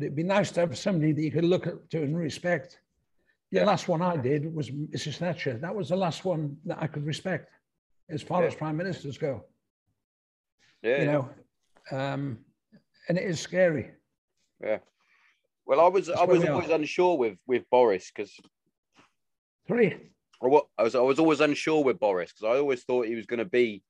[0.02, 2.80] But it'd be nice to have somebody that you could look up to and respect.
[3.52, 3.66] The Yeah.
[3.66, 5.18] last one I did was Mrs.
[5.18, 5.60] Thatcher.
[5.60, 7.52] That was the last one that I could respect
[8.10, 8.47] as far Yeah.
[8.47, 9.45] as prime ministers go.
[10.82, 10.99] Yeah.
[11.02, 11.30] You know,
[11.91, 12.43] um,
[13.10, 13.91] and it is scary.
[14.60, 14.80] yeah.
[15.68, 16.54] Well, I was That's I was we are.
[16.54, 18.36] always unsure with with Boris because
[19.68, 20.10] Three.
[20.41, 23.38] I was I was always unsure with Boris because I always thought he was going
[23.38, 23.84] to be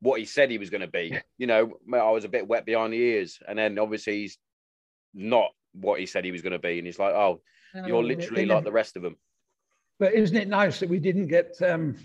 [0.00, 1.18] what he said he was going to be.
[1.36, 4.38] You know, I was a bit wet behind the ears, and then obviously he's
[5.14, 7.40] not what he said he was going to be, and he's like, "Oh,
[7.86, 9.16] you're literally like the rest of them."
[9.98, 11.96] But isn't it nice that we didn't get um,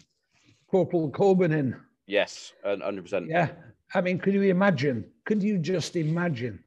[0.69, 1.75] Corporal Corbyn in?
[2.07, 3.27] Yes, hundred percent.
[3.29, 3.49] Yeah.
[3.93, 5.05] I mean, could you imagine?
[5.25, 6.63] Could you just imagine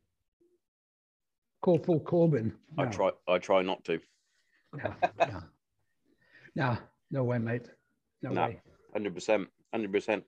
[1.62, 2.52] Corporal Corbyn?
[2.78, 3.10] I try.
[3.28, 4.00] I try not to.
[4.72, 5.42] No, no.
[6.54, 6.78] no,
[7.10, 7.68] no way, mate.
[8.22, 8.46] No, No.
[8.46, 8.60] way.
[8.92, 9.48] Hundred percent.
[9.72, 10.24] Hundred percent.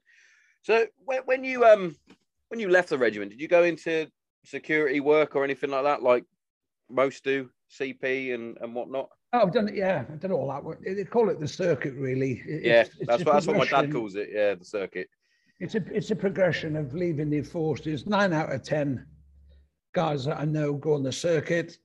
[0.62, 1.96] So when when you um
[2.48, 4.06] when you left the regiment, did you go into
[4.44, 6.24] security work or anything like that, like
[6.88, 9.08] most do, CP and and whatnot?
[9.32, 9.74] Oh, I've done it.
[9.76, 10.64] Yeah, I've done all that.
[10.64, 10.80] work.
[10.84, 12.42] They call it the circuit, really.
[12.46, 14.30] It- Yeah, it's- it's that's what that's what my dad calls it.
[14.32, 15.08] Yeah, the circuit.
[15.60, 18.06] It's a it's a progression of leaving the forces.
[18.06, 19.06] Nine out of ten
[19.94, 21.76] guys that I know go on the circuit,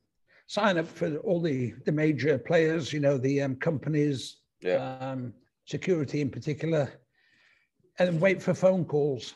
[0.47, 2.91] sign up for all the the major players.
[2.93, 4.97] You know, the um, companies, Yeah.
[4.99, 5.33] um,
[5.65, 6.89] security in particular,
[7.99, 9.35] and wait for phone calls.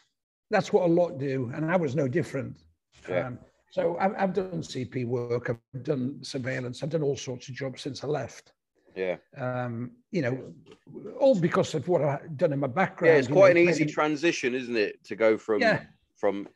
[0.49, 2.57] That's what a lot do, and I was no different.
[3.08, 3.28] Yeah.
[3.28, 3.39] Um,
[3.72, 7.82] so I've, I've done CP work, I've done surveillance, I've done all sorts of jobs
[7.84, 8.54] since I left.
[8.95, 9.18] Yeah.
[9.38, 10.54] Um, you know,
[11.20, 13.14] all because of what I've done in my background.
[13.14, 15.84] Yeah, it's you quite know, an easy playing- transition, isn't it, to go from Yeah.
[16.18, 16.47] from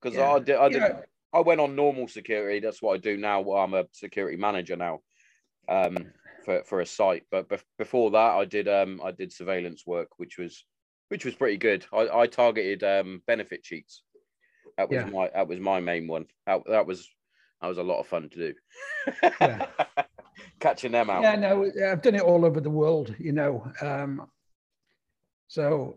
[0.00, 0.30] because Yeah.
[0.32, 1.00] I did I did Yeah.
[1.32, 2.60] I went on normal security.
[2.60, 3.42] That's what I do now.
[3.52, 5.00] I'm a security manager now,
[5.68, 5.96] um,
[6.44, 7.24] for for a site.
[7.30, 10.64] But bef- before that, I did um I did surveillance work, which was
[11.08, 11.86] which was pretty good.
[11.92, 14.02] I, I targeted um benefit cheats.
[14.78, 15.10] That was Yeah.
[15.10, 16.26] my that was my main one.
[16.46, 17.10] That, that was
[17.60, 18.54] that was a lot of fun to do.
[19.40, 19.66] Yeah.
[20.60, 21.22] Catching them out.
[21.22, 23.70] Yeah, no, I've done it all over the world, you know.
[23.82, 24.28] Um,
[25.48, 25.96] so,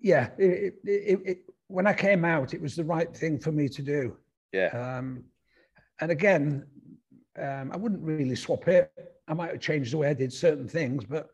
[0.00, 1.38] yeah, it, it, it,
[1.68, 4.16] when I came out, it was the right thing for me to do.
[4.52, 4.68] Yeah.
[4.68, 5.24] Um,
[6.00, 6.66] and again,
[7.40, 8.90] um, I wouldn't really swap it.
[9.28, 11.28] I might have changed the way I did certain things, but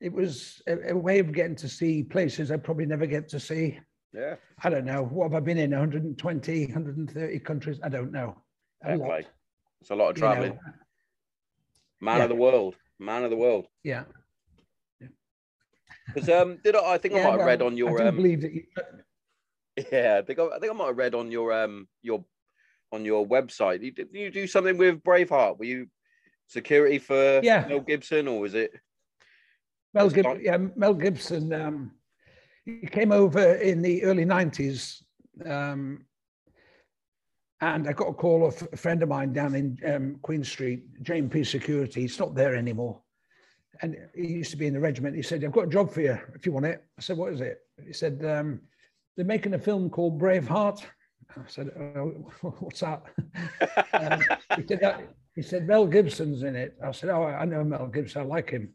[0.00, 3.40] it was a, a way of getting to see places I'd probably never get to
[3.40, 3.78] see.
[4.14, 4.36] Yeah.
[4.62, 5.02] I don't know.
[5.02, 5.70] What have I been in?
[5.70, 7.80] 120, 130 countries?
[7.82, 8.36] I don't know.
[8.84, 9.22] A lot.
[9.80, 10.28] It's a lot of you know.
[10.30, 10.58] traveling.
[12.00, 12.22] Man Yeah.
[12.24, 12.76] of the world.
[12.98, 13.66] Man of the world.
[13.82, 14.04] Yeah.
[16.14, 16.92] Because um, did I?
[16.92, 18.62] I think I Yeah, might have read on your I um, believe that you,
[19.92, 20.18] yeah.
[20.18, 22.24] I think I, I think I might have read on your um your
[22.92, 23.82] on your website.
[23.82, 25.58] You, did you do something with Braveheart?
[25.58, 25.88] Were you
[26.46, 27.66] security for Yeah.
[27.68, 28.70] Mel Gibson or was it?
[29.92, 30.40] Mel, Gibson?
[30.42, 31.52] Yeah, Mel Gibson.
[31.52, 31.92] Um,
[32.64, 35.02] he came over in the early '90s,
[35.46, 36.04] um,
[37.60, 41.02] and I got a call of a friend of mine down in um, Queen Street,
[41.02, 42.02] JMP Security.
[42.02, 43.00] He's not there anymore.
[43.82, 45.16] and he used to be in the regiment.
[45.16, 47.32] He said, "I've got a job for you if you want it." I said, "What
[47.32, 48.60] is it?" He said, um,
[49.16, 50.84] "They're making a film called Braveheart."
[51.36, 52.08] I said, oh,
[52.60, 53.02] "What's that?"
[53.92, 54.20] um,
[54.56, 58.22] he said, "He said Mel Gibson's in it." I said, "Oh, I know Mel Gibson.
[58.22, 58.74] I like him."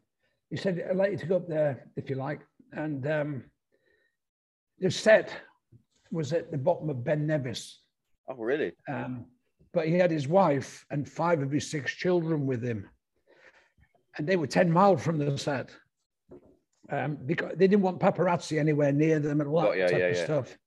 [0.50, 2.40] He said, "I'd like you to go up there if you like."
[2.72, 3.44] And um,
[4.80, 5.30] the set
[6.10, 7.80] was at the bottom of Ben Nevis,
[8.28, 8.72] Oh, really?
[8.88, 9.26] um,
[9.72, 12.88] but he had his wife and five of his six children with him.
[14.18, 15.70] And they were 10 miles from the set
[16.90, 19.98] um, because they didn't want paparazzi anywhere near them and all that Oh, yeah, type
[19.98, 20.24] yeah, of yeah.
[20.24, 20.58] stuff.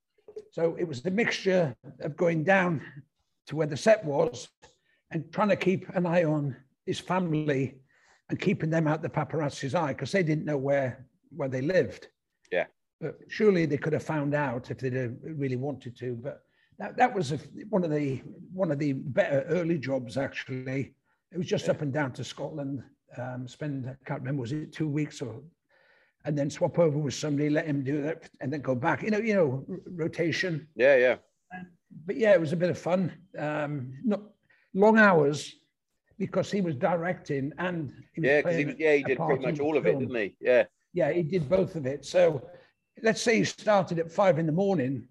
[0.51, 2.81] So it was the mixture of going down
[3.47, 4.47] to where the set was
[5.11, 6.55] and trying to keep an eye on
[6.85, 7.79] his family
[8.29, 11.05] and keeping them out the paparazzi's eye because they didn't know where,
[11.35, 12.07] where they lived.
[12.51, 12.65] Yeah.
[13.03, 16.15] But surely they could have found out if they'd really wanted to.
[16.15, 16.41] But
[16.79, 17.37] that, that was a,
[17.69, 18.21] one of the
[18.53, 20.93] one of the better early jobs actually.
[21.33, 22.81] It was just up and down to Scotland.
[23.17, 25.41] Um, spend I can't remember was it two weeks or,
[26.23, 29.03] and then swap over with somebody, let him do that, and then go back.
[29.03, 30.65] You know, you know, rotation.
[30.75, 31.15] Yeah, yeah.
[32.05, 33.11] But yeah, it was a bit of fun.
[33.37, 34.21] Um, not
[34.73, 35.53] long hours
[36.17, 39.45] because he was directing and he was Yeah, because he was, yeah, he did pretty
[39.45, 40.37] much all of it, didn't he?
[40.39, 40.63] Yeah.
[40.93, 42.05] Yeah, he did both of it.
[42.05, 42.47] So
[43.01, 45.07] let's say you started at five in the morning.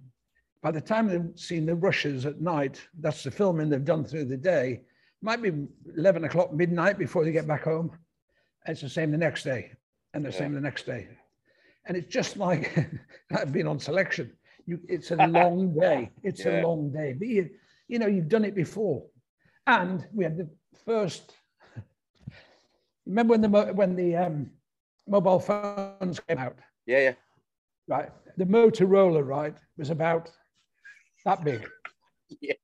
[0.62, 4.26] By the time they've seen the rushes at night, that's the filming they've done through
[4.26, 4.82] the day,
[5.20, 5.52] might be
[5.96, 7.90] 11 o'clock midnight before they get back home.
[8.66, 9.72] It's the same the next day
[10.14, 10.38] and the Yeah.
[10.38, 11.08] same the next day.
[11.86, 12.72] And it's just like
[13.36, 14.32] I've been on selection.
[14.66, 16.10] You, it's a long day.
[16.22, 16.60] It's Yeah.
[16.60, 17.12] a long day.
[17.14, 17.50] But you,
[17.88, 19.04] you know, you've done it before.
[19.66, 20.48] And we had the
[20.84, 21.34] first.
[23.06, 24.50] Remember when the when the um,
[25.08, 26.56] mobile phones came out?
[26.86, 27.14] Yeah, yeah.
[27.88, 28.10] Right?
[28.36, 30.30] The Motorola, right, was about
[31.24, 31.68] that big.
[32.40, 32.54] Yeah.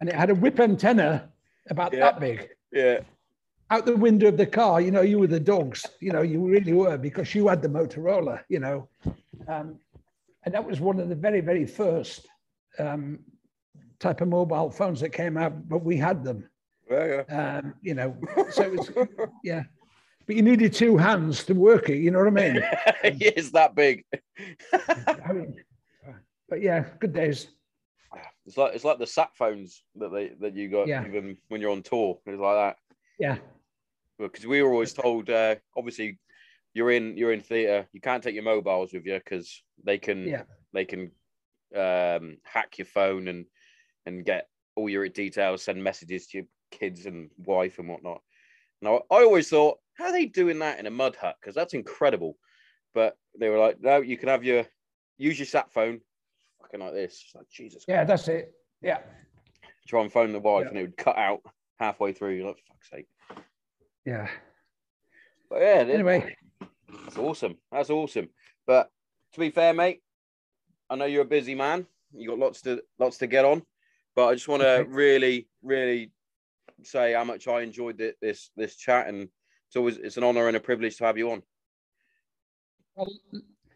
[0.00, 1.30] And it had a whip antenna
[1.70, 2.00] about Yeah.
[2.00, 2.50] that big.
[2.70, 3.00] Yeah.
[3.70, 6.46] Out the window of the car, you know, you were the dogs, you know, you
[6.46, 8.86] really were because you had the Motorola, you know.
[9.48, 9.78] Um,
[10.44, 12.26] and that was one of the very, very first
[12.78, 13.20] um,
[13.98, 16.46] type of mobile phones that came out, but we had them,
[16.90, 17.58] Yeah, yeah.
[17.58, 18.14] um, you know.
[18.50, 18.90] So it was,
[19.42, 19.62] yeah.
[20.26, 22.62] But you needed two hands to work it, you know what I mean?
[23.04, 24.04] it's that big.
[24.72, 25.56] I mean,
[26.48, 27.48] but yeah, good days.
[28.46, 31.06] It's like it's like the sat phones that they that you got Yeah.
[31.06, 32.18] even when you're on tour.
[32.26, 32.76] It's like that.
[33.18, 33.38] Yeah.
[34.18, 36.18] Because we were always told, uh, obviously,
[36.74, 37.86] you're in you're in theatre.
[37.92, 40.42] You can't take your mobiles with you because they can Yeah.
[40.72, 41.10] they can
[41.74, 43.46] um, hack your phone and
[44.06, 48.20] and get all your details, send messages to your kids and wife and whatnot.
[48.84, 51.36] Now I always thought, how are they doing that in a mud hut?
[51.40, 52.36] Because that's incredible.
[52.92, 54.64] But they were like, no, you can have your
[55.18, 56.00] use your sat phone,
[56.60, 57.22] fucking like this.
[57.24, 57.84] It's like Jesus.
[57.88, 58.52] Yeah, that's it.
[58.82, 58.98] Yeah.
[59.88, 60.68] Try and phone the wife, Yeah.
[60.68, 61.40] and it would cut out
[61.78, 62.34] halfway through.
[62.34, 63.06] You're like, fuck's sake.
[64.04, 64.28] Yeah.
[65.48, 66.36] But yeah, Anyway,
[67.04, 67.56] That's awesome.
[67.72, 68.28] That's awesome.
[68.66, 68.90] But
[69.32, 70.02] to be fair, mate,
[70.90, 71.86] I know you're a busy man.
[72.12, 73.62] You got lots to lots to get on.
[74.14, 74.90] But I just want to Okay.
[74.90, 76.12] really, really
[76.86, 79.28] say how much I enjoyed thi- this this chat, and
[79.68, 81.42] it's always it's an honor and a privilege to have you on.
[82.96, 83.08] well,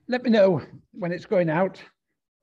[0.08, 1.82] let me know when it's going out.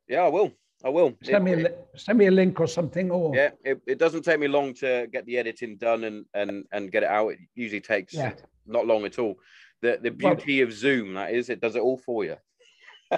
[0.07, 0.51] Yeah, I will.
[0.84, 1.13] I will.
[1.24, 3.09] Send me a, send me a link or something.
[3.09, 6.66] Or yeah, it, it doesn't take me long to get the editing done and and
[6.72, 7.30] and get it out.
[7.30, 8.34] It usually takes Yeah.
[8.68, 9.39] not long at all.
[9.82, 12.36] The the Well- beauty of Zoom that is, it does it all for you.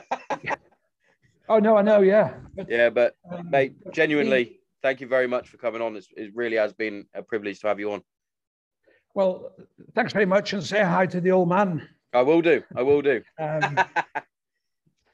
[1.50, 2.02] Oh no, I know.
[2.02, 2.34] Yeah.
[2.56, 5.96] But, Yeah, but um, mate, genuinely, thank you very much for coming on.
[5.96, 8.02] It's, it really has been a privilege to have you on.
[9.16, 9.52] Well,
[9.96, 12.64] thanks very much, and say hi to the old man, I will do.
[12.76, 13.22] I will do.
[13.40, 13.80] um,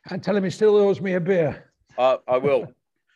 [0.09, 1.71] and tell him he still owes me a beer.
[1.97, 2.67] I, I will.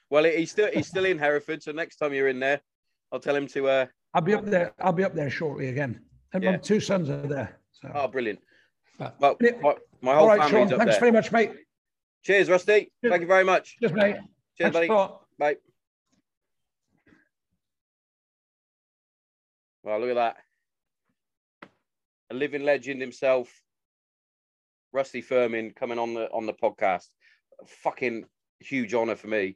[0.10, 2.62] Well, he's still he's still in Hereford, so next time you're in there,
[3.12, 3.68] I'll tell him to.
[3.68, 4.74] Uh, I'll be up there.
[4.80, 6.00] I'll be up there shortly again.
[6.34, 6.52] And Yeah.
[6.52, 7.60] my two sons are there.
[7.72, 7.92] So.
[7.94, 8.40] oh, brilliant.
[8.98, 10.72] But- Well, my, my all whole right, Sean.
[10.74, 11.00] up Thanks there.
[11.00, 11.52] very much, mate.
[12.24, 12.92] Cheers, Rusty.
[13.02, 13.12] Cheers.
[13.12, 13.78] Thank you very much.
[13.80, 14.16] Cheers, mate.
[14.58, 15.16] Cheers, Thanks buddy.
[15.38, 15.58] Bye.
[19.88, 20.36] Well, look at that.
[22.30, 23.50] A living legend himself,
[24.92, 27.06] Rusty Firmin, coming on the on the podcast.
[27.66, 28.26] Fucking
[28.60, 29.56] huge honor for me.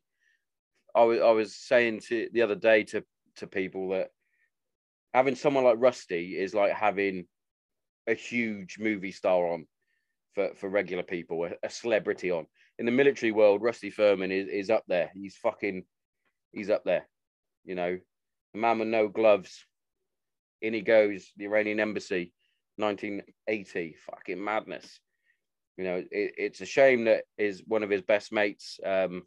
[0.96, 3.04] I was I was saying to the other day to
[3.36, 4.12] to people that
[5.14, 7.26] having someone like Rusty is like having
[8.08, 9.66] a huge movie star on
[10.34, 12.46] for for regular people, a, a celebrity on.
[12.80, 15.12] In the military world, Rusty Firmin is is up there.
[15.14, 15.84] He's fucking
[16.54, 17.06] he's up there.
[17.66, 18.00] You know,
[18.56, 19.66] a man with no gloves.
[20.62, 22.34] In he goes, the Iranian embassy,
[22.78, 23.96] 1980.
[24.06, 25.00] Fucking madness.
[25.78, 29.24] You know, it, it's a shame that is one of his best mates, um,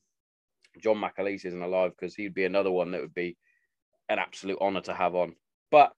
[0.81, 3.37] John McAleese, isn't alive because he'd be another one that would be
[4.09, 5.35] an absolute honor to have on.
[5.71, 5.93] But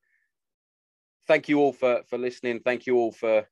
[1.26, 2.61] thank you all for for listening.
[2.61, 3.47] Thank you all for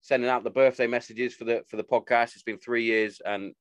[0.00, 2.34] sending out the birthday messages for the for the podcast.
[2.34, 3.54] It's been three years and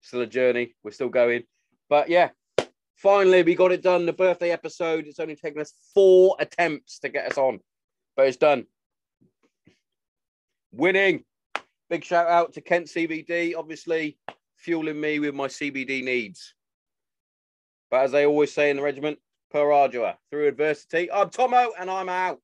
[0.00, 0.74] still a journey.
[0.82, 1.42] We're still going,
[1.88, 2.30] but yeah,
[2.96, 4.06] finally we got it done.
[4.06, 5.06] The birthday episode.
[5.06, 7.60] It's only taken us four attempts to get us on,
[8.16, 8.66] but it's done.
[10.72, 11.24] Winning.
[11.90, 14.16] Big shout out to Kent CBD, obviously
[14.56, 16.54] fueling me with my CBD needs.
[17.90, 19.18] But as they always say in the regiment,
[19.50, 21.12] per ardua, through adversity.
[21.12, 22.40] I'm Tomo and I'm out.